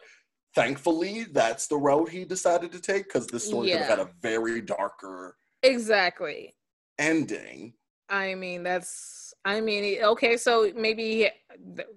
thankfully 0.56 1.26
that's 1.34 1.67
the 1.67 1.76
road 1.76 2.08
he 2.08 2.23
decided 2.23 2.71
to 2.71 2.80
take 2.80 3.04
because 3.04 3.28
this 3.28 3.45
story 3.45 3.71
could 3.71 3.80
have 3.80 3.89
had 3.89 4.00
a 4.00 4.10
very 4.21 4.62
darker 4.62 5.36
Exactly. 5.63 6.56
ending. 6.97 7.73
I 8.08 8.36
mean, 8.36 8.63
that's. 8.63 9.34
I 9.43 9.60
mean, 9.60 10.02
okay, 10.02 10.38
so 10.38 10.71
maybe 10.73 11.30
th- 11.76 11.88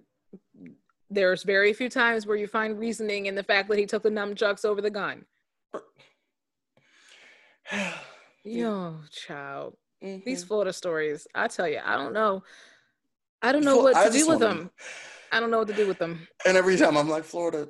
there's 1.08 1.44
very 1.44 1.72
few 1.72 1.88
times 1.88 2.26
where 2.26 2.36
you 2.36 2.48
find 2.48 2.76
reasoning 2.80 3.26
in 3.26 3.36
the 3.36 3.44
fact 3.44 3.68
that 3.68 3.78
he 3.78 3.86
took 3.86 4.02
the 4.02 4.10
nunchucks 4.10 4.64
over 4.64 4.80
the 4.80 4.90
gun. 4.90 5.24
Yo, 8.42 8.96
child. 9.12 9.76
These 10.00 10.44
Mhm. 10.44 10.48
Florida 10.48 10.72
stories, 10.72 11.26
I 11.34 11.48
tell 11.48 11.68
you, 11.68 11.80
I 11.84 11.96
don't 11.96 12.12
know. 12.14 12.42
I 13.42 13.52
don't 13.52 13.64
know 13.64 13.78
what 13.78 13.96
I 13.96 14.06
to 14.08 14.12
do 14.12 14.26
with 14.28 14.38
them. 14.40 14.70
I 15.32 15.40
don't 15.40 15.50
know 15.50 15.58
what 15.58 15.68
to 15.68 15.74
do 15.74 15.86
with 15.86 15.98
them. 15.98 16.26
And 16.46 16.56
every 16.56 16.76
time 16.76 16.96
I'm 16.96 17.08
like, 17.08 17.24
Florida, 17.24 17.68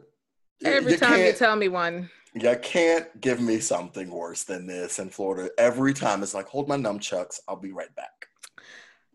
Every 0.65 0.93
you 0.93 0.99
time 0.99 1.21
you 1.21 1.33
tell 1.33 1.57
me 1.57 1.69
one. 1.69 2.11
you 2.35 2.57
can't 2.63 3.21
give 3.21 3.41
me 3.41 3.59
something 3.61 4.11
worse 4.11 4.45
than 4.45 4.67
this 4.67 4.99
in 4.99 5.11
Florida. 5.11 5.51
Every 5.59 5.93
time 5.95 6.23
it's 6.23 6.35
like, 6.35 6.47
hold 6.47 6.69
my 6.69 6.77
nunchucks, 6.77 7.41
I'll 7.49 7.57
be 7.57 7.73
right 7.73 7.95
back. 7.95 8.29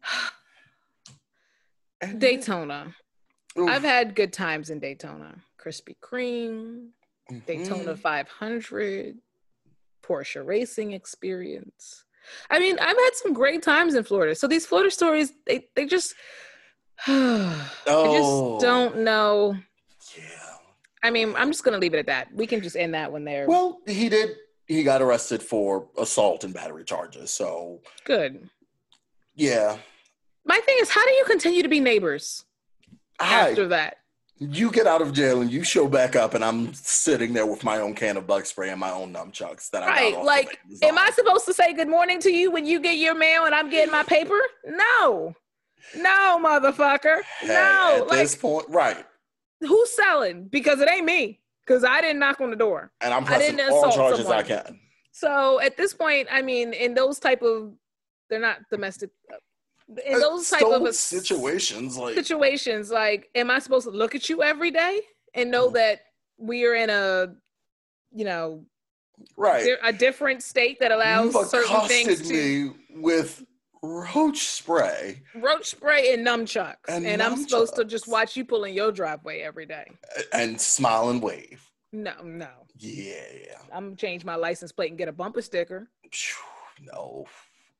And- 2.02 2.20
Daytona. 2.20 2.94
Oof. 3.58 3.70
I've 3.70 3.84
had 3.84 4.16
good 4.16 4.34
times 4.34 4.70
in 4.70 4.80
Daytona. 4.80 5.42
Krispy 5.58 5.96
Kreme, 6.02 6.90
Daytona 7.48 7.94
Mhm. 7.96 8.00
500, 8.00 9.18
Porsche 10.04 10.46
racing 10.46 10.92
experience. 10.92 12.04
I 12.50 12.60
mean, 12.60 12.78
I've 12.80 12.98
had 12.98 13.10
some 13.14 13.34
great 13.34 13.62
times 13.64 13.96
in 13.96 14.04
Florida. 14.04 14.36
So 14.36 14.48
these 14.48 14.66
Florida 14.66 14.92
stories, 14.92 15.32
they 15.46 15.68
they 15.76 15.86
just 15.86 16.14
I 17.08 17.70
Oh. 17.88 18.58
just 18.58 18.66
don't 18.66 19.00
know. 19.00 19.56
Yeah. 20.18 20.24
I 21.04 21.12
mean, 21.12 21.36
I'm 21.36 21.52
just 21.52 21.64
gonna 21.64 21.78
leave 21.78 21.94
it 21.94 22.00
at 22.00 22.06
that. 22.08 22.34
We 22.34 22.48
can 22.48 22.62
just 22.62 22.76
end 22.76 22.94
that 22.94 23.12
one 23.12 23.26
there. 23.26 23.48
Well, 23.48 23.80
he 23.86 24.10
did. 24.10 24.36
He 24.68 24.84
got 24.84 25.02
arrested 25.02 25.44
for 25.44 25.88
assault 25.98 26.44
and 26.44 26.54
battery 26.54 26.84
charges. 26.86 27.30
So 27.32 27.82
Good. 28.04 28.50
yeah, 29.36 29.78
My 30.46 30.60
thing 30.60 30.78
is, 30.80 30.90
how 30.90 31.06
do 31.06 31.12
you 31.12 31.26
continue 31.26 31.62
to 31.62 31.70
be 31.70 31.80
neighbors 31.80 32.46
I, 33.20 33.50
after 33.50 33.68
that? 33.68 33.98
You 34.38 34.72
get 34.72 34.86
out 34.86 35.02
of 35.02 35.14
jail 35.14 35.42
and 35.42 35.52
you 35.52 35.64
show 35.64 35.88
back 35.88 36.16
up, 36.16 36.34
and 36.34 36.44
I'm 36.44 36.74
sitting 36.74 37.34
there 37.34 37.46
with 37.46 37.64
my 37.64 37.78
own 37.78 37.94
can 37.94 38.18
of 38.18 38.28
bug 38.28 38.46
spray 38.46 38.70
and 38.70 38.80
my 38.80 38.92
own 38.92 39.14
nunchucks 39.14 39.70
that 39.72 39.84
I 39.84 39.86
got 39.86 40.18
Right, 40.18 40.26
like, 40.26 40.60
Am 40.82 40.98
I 40.98 41.10
supposed 41.12 41.46
to 41.46 41.54
say 41.54 41.74
good 41.74 41.88
morning 41.90 42.20
to 42.22 42.32
you 42.32 42.52
when 42.52 42.66
you 42.66 42.80
get 42.80 42.98
your 42.98 43.16
mail 43.16 43.46
and 43.46 43.56
I'm 43.56 43.70
getting 43.70 43.92
my 43.92 44.04
paper? 44.04 44.40
No. 44.66 45.34
No, 45.96 46.40
motherfucker. 46.44 47.22
Hey, 47.40 47.48
no. 47.48 47.98
at 48.02 48.08
Like, 48.08 48.20
this 48.20 48.36
point, 48.36 48.68
right? 48.70 49.06
who's 49.62 49.92
selling? 49.96 50.48
Because 50.48 50.80
it 50.82 50.90
ain't 50.90 51.06
me. 51.06 51.40
Because 51.66 51.84
I 51.84 52.02
didn't 52.02 52.20
knock 52.20 52.42
on 52.42 52.50
the 52.52 52.56
door. 52.56 52.92
And 53.02 53.14
I'm 53.14 53.26
I 53.26 53.38
didn't 53.40 53.60
all 53.62 53.80
assault 53.90 53.96
charges 53.96 54.26
I 54.28 54.44
someone. 54.44 54.46
can. 54.46 54.80
So 55.12 55.60
at 55.62 55.78
this 55.78 55.94
point, 55.94 56.28
I 56.32 56.42
mean, 56.42 56.74
in 56.74 56.94
those 56.94 57.20
type 57.20 57.42
of, 57.42 57.72
they're 58.30 58.40
not 58.40 58.60
domestic. 58.70 59.12
In 60.06 60.20
those 60.20 60.50
type 60.50 60.64
of 60.64 60.96
situations, 60.96 61.98
like 61.98 62.16
situations, 62.16 62.90
like, 62.90 63.30
am 63.36 63.52
I 63.52 63.60
supposed 63.60 63.86
to 63.86 63.92
look 63.92 64.16
at 64.16 64.30
you 64.30 64.42
every 64.42 64.72
day 64.72 65.02
and 65.36 65.52
know 65.52 65.70
Mhm. 65.70 65.74
that 65.74 66.02
we 66.38 66.66
are 66.66 66.74
in 66.74 66.90
a, 66.90 67.36
you 68.12 68.26
know, 68.26 68.66
right, 69.38 69.78
a 69.84 69.94
different 69.94 70.42
state 70.42 70.80
that 70.80 70.92
allows 70.92 71.34
you've 71.36 71.48
certain 71.48 71.88
things 71.88 72.28
to 72.28 72.76
with 72.90 73.46
roach 73.84 74.40
spray 74.48 75.22
roach 75.36 75.68
spray 75.68 76.12
and 76.14 76.26
nunchucks, 76.26 76.78
And 76.88 77.06
and, 77.06 77.22
I'm 77.22 77.38
supposed 77.38 77.76
to 77.76 77.86
just 77.86 78.08
watch 78.08 78.36
you 78.36 78.44
pull 78.44 78.64
in 78.64 78.74
your 78.74 78.92
driveway 78.92 79.42
every 79.42 79.68
day. 79.68 79.86
and 80.34 80.60
smile 80.60 81.10
and 81.12 81.22
wave. 81.22 81.62
No, 81.92 82.24
no, 82.24 82.50
Yeah, 82.78 83.60
I'm 83.72 83.86
gonna 83.86 83.96
change 83.96 84.26
my 84.26 84.36
license 84.36 84.72
plate 84.72 84.90
and 84.90 84.98
get 84.98 85.08
a 85.08 85.14
bumper 85.14 85.44
sticker. 85.44 85.92
No. 86.82 87.28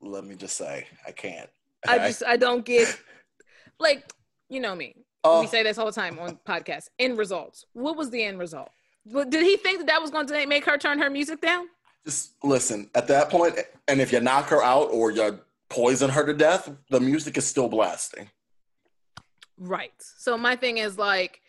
Let 0.00 0.24
me 0.24 0.36
just 0.36 0.56
say, 0.56 0.86
I 1.06 1.10
can't. 1.10 1.50
I 1.88 1.98
just 1.98 2.22
I 2.24 2.36
don't 2.36 2.64
get 2.64 2.98
like 3.78 4.12
you 4.48 4.60
know 4.60 4.74
me. 4.74 4.94
Uh, 5.24 5.38
we 5.40 5.46
say 5.46 5.62
this 5.62 5.78
all 5.78 5.86
the 5.86 5.92
time 5.92 6.18
on 6.18 6.38
podcasts. 6.46 6.88
End 6.98 7.18
results. 7.18 7.64
What 7.72 7.96
was 7.96 8.10
the 8.10 8.22
end 8.22 8.38
result? 8.38 8.70
Did 9.08 9.34
he 9.34 9.56
think 9.56 9.78
that 9.78 9.86
that 9.86 10.00
was 10.00 10.10
going 10.10 10.26
to 10.26 10.46
make 10.46 10.64
her 10.64 10.78
turn 10.78 11.00
her 11.00 11.10
music 11.10 11.40
down? 11.40 11.68
just 12.06 12.32
listen. 12.42 12.88
At 12.94 13.08
that 13.08 13.28
point, 13.28 13.58
and 13.88 14.00
if 14.00 14.12
you 14.12 14.20
knock 14.20 14.46
her 14.48 14.62
out 14.62 14.88
or 14.92 15.10
you 15.10 15.40
poison 15.68 16.08
her 16.10 16.24
to 16.24 16.32
death, 16.32 16.70
the 16.88 17.00
music 17.00 17.36
is 17.36 17.44
still 17.44 17.68
blasting. 17.68 18.30
Right. 19.58 19.92
So 19.98 20.38
my 20.38 20.56
thing 20.56 20.78
is 20.78 20.96
like, 20.96 21.40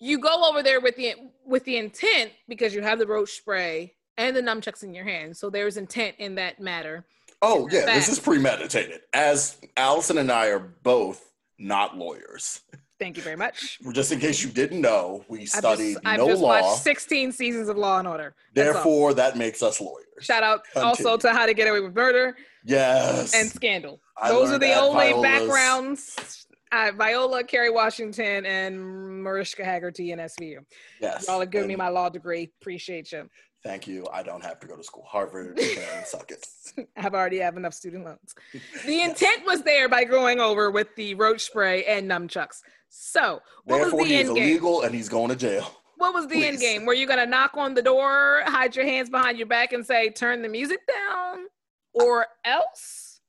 you 0.00 0.18
go 0.18 0.48
over 0.48 0.62
there 0.62 0.80
with 0.80 0.96
the 0.96 1.14
with 1.46 1.64
the 1.64 1.76
intent 1.76 2.32
because 2.48 2.74
you 2.74 2.82
have 2.82 2.98
the 2.98 3.06
roach 3.06 3.30
spray 3.30 3.94
and 4.16 4.34
the 4.34 4.42
nunchucks 4.42 4.82
in 4.82 4.92
your 4.92 5.04
hand. 5.04 5.36
So 5.36 5.48
there's 5.48 5.76
intent 5.76 6.16
in 6.18 6.34
that 6.34 6.60
matter. 6.60 7.06
Oh 7.42 7.68
yeah, 7.70 7.86
this 7.86 8.08
is 8.08 8.18
premeditated. 8.20 9.00
As 9.12 9.56
Allison 9.76 10.18
and 10.18 10.30
I 10.30 10.48
are 10.48 10.60
both 10.60 11.32
not 11.58 11.96
lawyers. 11.96 12.60
Thank 13.00 13.16
you 13.16 13.22
very 13.24 13.36
much. 13.36 13.80
Just 13.92 14.12
in 14.12 14.20
case 14.20 14.44
you 14.44 14.48
didn't 14.50 14.80
know, 14.80 15.24
we 15.28 15.40
I've 15.40 15.48
studied 15.48 15.94
just, 15.94 16.06
I've 16.06 16.18
no 16.20 16.28
just 16.28 16.40
law. 16.40 16.60
watched 16.60 16.82
16 16.82 17.32
seasons 17.32 17.68
of 17.68 17.76
Law 17.76 17.98
and 17.98 18.06
Order. 18.06 18.36
That's 18.54 18.68
all. 18.68 18.74
Therefore, 18.74 19.14
that 19.14 19.36
makes 19.36 19.60
us 19.60 19.80
lawyers. 19.80 20.06
Shout 20.20 20.44
out 20.44 20.62
Continue. 20.72 20.86
also 20.88 21.16
to 21.16 21.32
How 21.32 21.46
to 21.46 21.52
Get 21.52 21.66
Away 21.68 21.80
with 21.80 21.96
Murder 21.96 22.36
Yes. 22.64 23.34
and 23.34 23.50
Scandal. 23.50 24.00
I 24.16 24.28
Those 24.28 24.52
are 24.52 24.58
the 24.58 24.72
only 24.74 25.10
Viola's- 25.10 25.22
backgrounds. 25.22 26.46
Uh, 26.70 26.92
Viola, 26.96 27.42
Kerry 27.44 27.70
Washington, 27.70 28.46
and 28.46 28.80
Mariska 29.22 29.62
Hargitay 29.62 30.12
and 30.12 30.20
SVU. 30.22 30.60
yes. 31.00 31.26
Y'all 31.28 31.42
are 31.42 31.46
giving 31.46 31.68
me 31.68 31.76
my 31.76 31.88
law 31.88 32.08
degree. 32.08 32.50
Appreciate 32.60 33.10
you. 33.12 33.28
Thank 33.62 33.86
you. 33.86 34.06
I 34.12 34.22
don't 34.22 34.42
have 34.42 34.58
to 34.60 34.66
go 34.66 34.76
to 34.76 34.82
school. 34.82 35.04
Harvard 35.06 35.56
can 35.58 36.04
suck 36.04 36.30
it. 36.32 36.46
I've 36.96 37.14
already 37.14 37.38
have 37.38 37.56
enough 37.56 37.74
student 37.74 38.04
loans. 38.04 38.34
The 38.86 39.00
intent 39.02 39.46
was 39.46 39.62
there 39.62 39.88
by 39.88 40.04
going 40.04 40.40
over 40.40 40.70
with 40.70 40.88
the 40.96 41.14
roach 41.14 41.42
spray 41.42 41.84
and 41.84 42.10
nunchucks. 42.10 42.60
So, 42.88 43.40
what 43.64 43.78
Therefore, 43.78 44.00
was 44.00 44.08
the 44.08 44.16
end 44.16 44.34
game? 44.34 44.48
illegal 44.48 44.82
and 44.82 44.94
he's 44.94 45.08
going 45.08 45.30
to 45.30 45.36
jail. 45.36 45.70
What 45.96 46.14
was 46.14 46.26
the 46.26 46.44
end 46.44 46.58
game? 46.58 46.84
Were 46.84 46.94
you 46.94 47.06
gonna 47.06 47.26
knock 47.26 47.52
on 47.56 47.74
the 47.74 47.82
door, 47.82 48.42
hide 48.46 48.74
your 48.74 48.84
hands 48.84 49.08
behind 49.08 49.38
your 49.38 49.46
back, 49.46 49.72
and 49.72 49.86
say, 49.86 50.10
"Turn 50.10 50.42
the 50.42 50.48
music 50.48 50.80
down," 50.88 51.46
or 51.92 52.26
else? 52.44 53.20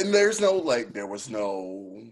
And 0.00 0.14
there's 0.14 0.40
no 0.40 0.54
like, 0.54 0.94
there 0.94 1.06
was 1.06 1.28
no. 1.28 2.02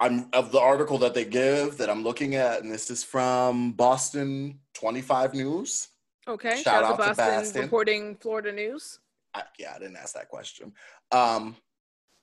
I'm 0.00 0.28
of 0.32 0.50
the 0.50 0.58
article 0.58 0.98
that 0.98 1.14
they 1.14 1.24
give 1.24 1.78
that 1.78 1.88
I'm 1.88 2.02
looking 2.02 2.34
at, 2.34 2.62
and 2.62 2.72
this 2.72 2.90
is 2.90 3.04
from 3.04 3.70
Boston 3.72 4.58
25 4.74 5.34
News. 5.34 5.88
Okay. 6.28 6.50
Shout 6.50 6.64
Shout, 6.64 6.84
out 6.84 7.00
out 7.00 7.08
to 7.08 7.14
to 7.14 7.30
Boston 7.30 7.62
reporting 7.62 8.16
Florida 8.16 8.52
news. 8.52 8.98
I, 9.34 9.42
yeah, 9.58 9.72
I 9.74 9.78
didn't 9.78 9.96
ask 9.96 10.14
that 10.14 10.28
question. 10.28 10.72
Um, 11.10 11.56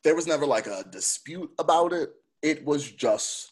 there 0.03 0.15
was 0.15 0.27
never 0.27 0.45
like 0.45 0.67
a 0.67 0.83
dispute 0.89 1.49
about 1.59 1.91
it. 1.91 2.11
It 2.41 2.63
was 2.63 2.89
just 2.89 3.51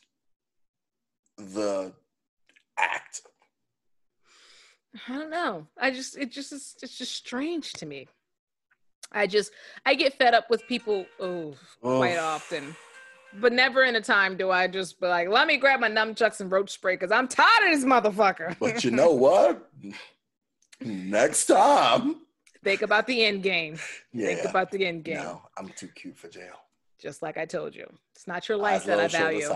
the 1.38 1.94
act? 2.78 3.22
I 5.08 5.14
don't 5.14 5.30
know. 5.30 5.68
I 5.80 5.92
just 5.92 6.18
it 6.18 6.32
just 6.32 6.52
is 6.52 6.76
it's 6.82 6.98
just 6.98 7.16
strange 7.16 7.74
to 7.74 7.86
me. 7.86 8.08
I 9.12 9.28
just 9.28 9.52
I 9.86 9.96
get 9.96 10.18
fed 10.18 10.34
up 10.34 10.50
with 10.50 10.68
people 10.68 11.06
oh 11.20 11.56
quite 11.82 12.18
often. 12.18 12.76
But 13.40 13.54
never 13.54 13.84
in 13.84 13.96
a 13.96 14.02
time 14.02 14.38
do 14.38 14.50
I 14.50 14.68
just 14.68 15.00
be 15.00 15.08
like, 15.08 15.28
let 15.28 15.48
me 15.48 15.58
grab 15.58 15.80
my 15.82 15.90
nunchucks 15.90 16.40
and 16.40 16.52
roach 16.52 16.72
spray 16.72 16.96
because 16.96 17.12
I'm 17.12 17.28
tired 17.28 17.66
of 17.66 17.72
this 17.72 17.86
motherfucker. 17.86 18.58
But 18.58 18.84
you 18.84 18.92
know 19.02 19.12
what? 19.12 19.70
Next 20.82 21.46
time. 21.48 22.22
Think 22.64 22.82
about 22.82 23.08
the 23.08 23.24
end 23.26 23.44
game. 23.44 23.78
Yeah. 24.14 24.28
Think 24.36 24.50
about 24.50 24.72
the 24.72 24.86
end 24.86 25.04
game. 25.04 25.18
No, 25.18 25.42
I'm 25.58 25.70
too 25.70 25.88
cute 25.88 26.18
for 26.18 26.28
jail. 26.28 26.56
Just 27.00 27.22
like 27.22 27.38
I 27.38 27.46
told 27.46 27.76
you. 27.76 27.88
It's 28.16 28.28
not 28.28 28.50
your 28.50 28.58
life 28.58 28.84
that 28.86 29.00
I 29.00 29.08
value. 29.08 29.50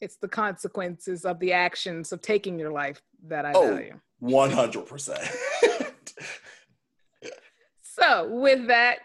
It's 0.00 0.16
the 0.16 0.28
consequences 0.28 1.24
of 1.24 1.38
the 1.40 1.52
actions 1.52 2.12
of 2.12 2.20
taking 2.20 2.58
your 2.58 2.70
life 2.72 3.00
that 3.26 3.44
I 3.44 3.52
Oh. 3.54 3.70
value. 3.74 4.00
100%. 4.22 5.92
So 7.82 8.28
with 8.28 8.68
that, 8.68 8.98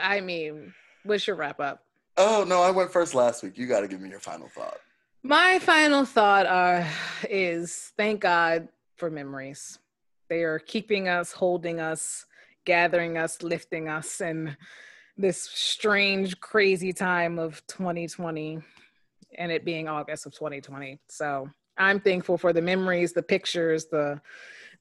I 0.00 0.20
mean, 0.20 0.72
what's 1.04 1.26
your 1.26 1.36
wrap 1.36 1.60
up? 1.60 1.82
oh, 2.18 2.46
no, 2.48 2.62
I 2.62 2.70
went 2.70 2.90
first 2.90 3.14
last 3.14 3.42
week. 3.42 3.58
You 3.58 3.66
got 3.66 3.80
to 3.80 3.88
give 3.88 4.00
me 4.00 4.08
your 4.08 4.20
final 4.20 4.48
thought. 4.48 4.78
My 5.22 5.58
final 5.58 6.06
thought 6.06 6.46
are, 6.46 6.86
is 7.28 7.92
thank 7.98 8.20
God 8.20 8.68
for 8.96 9.10
memories. 9.10 9.78
They 10.28 10.42
are 10.42 10.58
keeping 10.58 11.08
us, 11.08 11.32
holding 11.32 11.80
us, 11.80 12.24
gathering 12.64 13.16
us, 13.16 13.42
lifting 13.42 13.88
us 13.88 14.20
in 14.20 14.56
this 15.16 15.42
strange, 15.42 16.40
crazy 16.40 16.92
time 16.92 17.38
of 17.38 17.62
2020 17.68 18.58
and 19.38 19.52
it 19.52 19.64
being 19.64 19.88
August 19.88 20.26
of 20.26 20.32
2020. 20.32 20.98
So 21.08 21.48
I'm 21.78 22.00
thankful 22.00 22.38
for 22.38 22.52
the 22.52 22.62
memories, 22.62 23.12
the 23.12 23.22
pictures, 23.22 23.86
the 23.86 24.20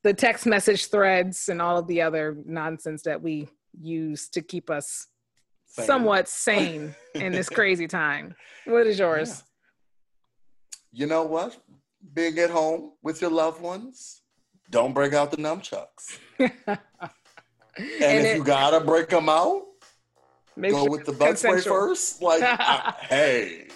the 0.03 0.13
text 0.13 0.45
message 0.45 0.91
threads, 0.91 1.49
and 1.49 1.59
all 1.59 1.79
of 1.79 1.87
the 1.87 1.99
other 1.99 2.37
nonsense 2.45 3.01
that 3.03 3.19
we 3.19 3.49
use 3.81 4.29
to 4.29 4.41
keep 4.41 4.69
us 4.69 5.07
Same. 5.65 5.85
somewhat 5.87 6.27
sane 6.27 6.93
in 7.15 7.31
this 7.31 7.49
crazy 7.49 7.87
time. 7.87 8.35
What 8.65 8.85
is 8.85 8.99
yours? 8.99 9.43
You 10.91 11.07
know 11.07 11.23
what? 11.23 11.57
Being 12.13 12.37
at 12.37 12.51
home 12.51 12.91
with 13.01 13.19
your 13.19 13.31
loved 13.31 13.61
ones, 13.61 14.21
don't 14.69 14.93
break 14.93 15.13
out 15.13 15.31
the 15.31 15.37
nunchucks. 15.37 16.17
And, 17.77 17.91
And 18.01 18.25
if 18.25 18.25
it- 18.25 18.37
you 18.37 18.43
gotta 18.45 18.79
break 18.79 19.09
them 19.09 19.27
out, 19.27 19.63
Make 20.55 20.71
go 20.71 20.83
sure 20.83 20.89
with 20.89 21.05
the 21.05 21.11
bug 21.11 21.35
spray 21.37 21.59
first. 21.59 22.21
Like, 22.21 22.41
I- 22.41 22.93
hey, 23.09 23.67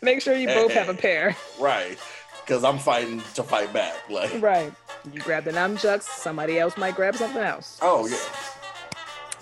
Make 0.00 0.22
sure 0.22 0.36
you 0.36 0.46
both 0.46 0.70
have 0.72 0.88
a 0.88 0.94
pair. 0.94 1.36
right? 1.58 1.98
Because 2.44 2.62
I'm 2.62 2.78
fighting 2.78 3.20
to 3.34 3.42
fight 3.42 3.72
back. 3.72 3.94
Like, 4.08 4.40
Right. 4.40 4.72
You 5.12 5.20
grab 5.22 5.42
the 5.42 5.50
nunchucks, 5.50 6.02
somebody 6.04 6.60
else 6.60 6.76
might 6.76 6.94
grab 6.94 7.16
something 7.16 7.42
else. 7.42 7.78
oh 7.82 8.06
yeah, 8.06 8.14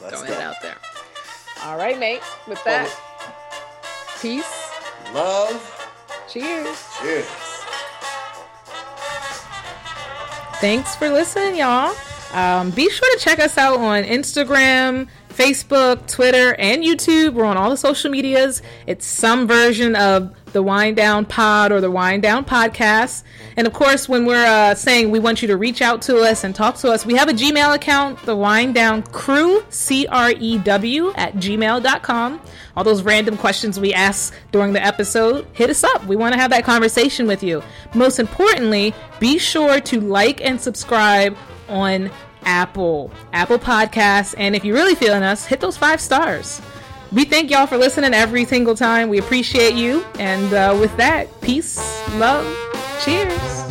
let's 0.01 0.17
Throwing 0.17 0.33
it 0.33 0.39
go. 0.39 0.41
out 0.41 0.57
there. 0.63 0.77
All 1.65 1.77
right, 1.77 1.99
mate. 1.99 2.23
With 2.49 2.65
that, 2.65 2.89
oh. 2.89 4.19
peace. 4.23 4.71
Love, 5.13 5.61
Cheers. 6.27 6.87
cheers. 7.03 7.27
Thanks 10.61 10.95
for 10.95 11.09
listening, 11.09 11.57
y'all. 11.57 11.97
Um, 12.35 12.71
be 12.73 12.91
sure 12.91 13.17
to 13.17 13.19
check 13.19 13.39
us 13.39 13.57
out 13.57 13.79
on 13.79 14.05
Instagram, 14.05 15.09
Facebook, 15.31 16.07
Twitter, 16.07 16.55
and 16.59 16.83
YouTube. 16.83 17.33
We're 17.33 17.47
on 17.47 17.57
all 17.57 17.71
the 17.71 17.79
social 17.79 18.11
medias. 18.11 18.61
It's 18.87 19.07
some 19.07 19.49
version 19.49 19.97
of 19.97 20.35
the 20.53 20.63
Wind 20.63 20.97
Down 20.97 21.25
Pod 21.25 21.73
or 21.73 21.81
the 21.81 21.91
Wind 21.91 22.23
Down 22.23 22.45
Podcast. 22.45 23.23
And 23.57 23.67
of 23.67 23.73
course, 23.73 24.09
when 24.09 24.27
we're 24.27 24.47
uh, 24.47 24.75
saying 24.75 25.11
we 25.11 25.19
want 25.19 25.43
you 25.43 25.49
to 25.49 25.57
reach 25.57 25.83
out 25.83 26.03
to 26.03 26.19
us 26.19 26.45
and 26.45 26.55
talk 26.55 26.77
to 26.77 26.91
us, 26.91 27.05
we 27.05 27.15
have 27.15 27.29
a 27.29 27.33
Gmail 27.33 27.75
account, 27.75 28.23
the 28.23 28.37
Wind 28.37 28.75
Down 28.75 29.03
Crew, 29.03 29.65
C 29.71 30.07
R 30.07 30.33
E 30.33 30.59
W, 30.59 31.13
at 31.17 31.35
gmail.com. 31.35 32.41
All 32.77 32.85
those 32.85 33.03
random 33.03 33.37
questions 33.37 33.79
we 33.79 33.93
ask 33.93 34.35
during 34.53 34.73
the 34.73 34.85
episode, 34.85 35.47
hit 35.53 35.71
us 35.71 35.85
up. 35.85 36.05
We 36.07 36.17
want 36.17 36.35
to 36.35 36.41
have 36.41 36.51
that 36.51 36.65
conversation 36.65 37.27
with 37.27 37.43
you. 37.43 37.63
Most 37.95 38.19
importantly, 38.19 38.95
be 39.19 39.39
sure 39.39 39.81
to 39.81 40.01
like 40.01 40.41
and 40.45 40.61
subscribe 40.61 41.37
on 41.69 42.11
Apple, 42.45 43.11
Apple 43.33 43.59
Podcasts. 43.59 44.35
And 44.39 44.57
if 44.57 44.65
you're 44.65 44.77
really 44.77 44.95
feeling 44.95 45.23
us, 45.23 45.47
hit 45.47 45.61
those 45.61 45.77
five 45.77 46.01
stars. 46.01 46.61
We 47.13 47.25
thank 47.25 47.51
y'all 47.51 47.67
for 47.67 47.77
listening 47.77 48.15
every 48.15 48.45
single 48.45 48.77
time. 48.77 49.09
We 49.09 49.19
appreciate 49.19 49.75
you. 49.75 50.05
And 50.19 50.53
uh, 50.55 50.77
with 50.81 50.97
that, 50.97 51.41
peace, 51.41 51.77
love, 52.19 52.47
cheers. 53.05 53.70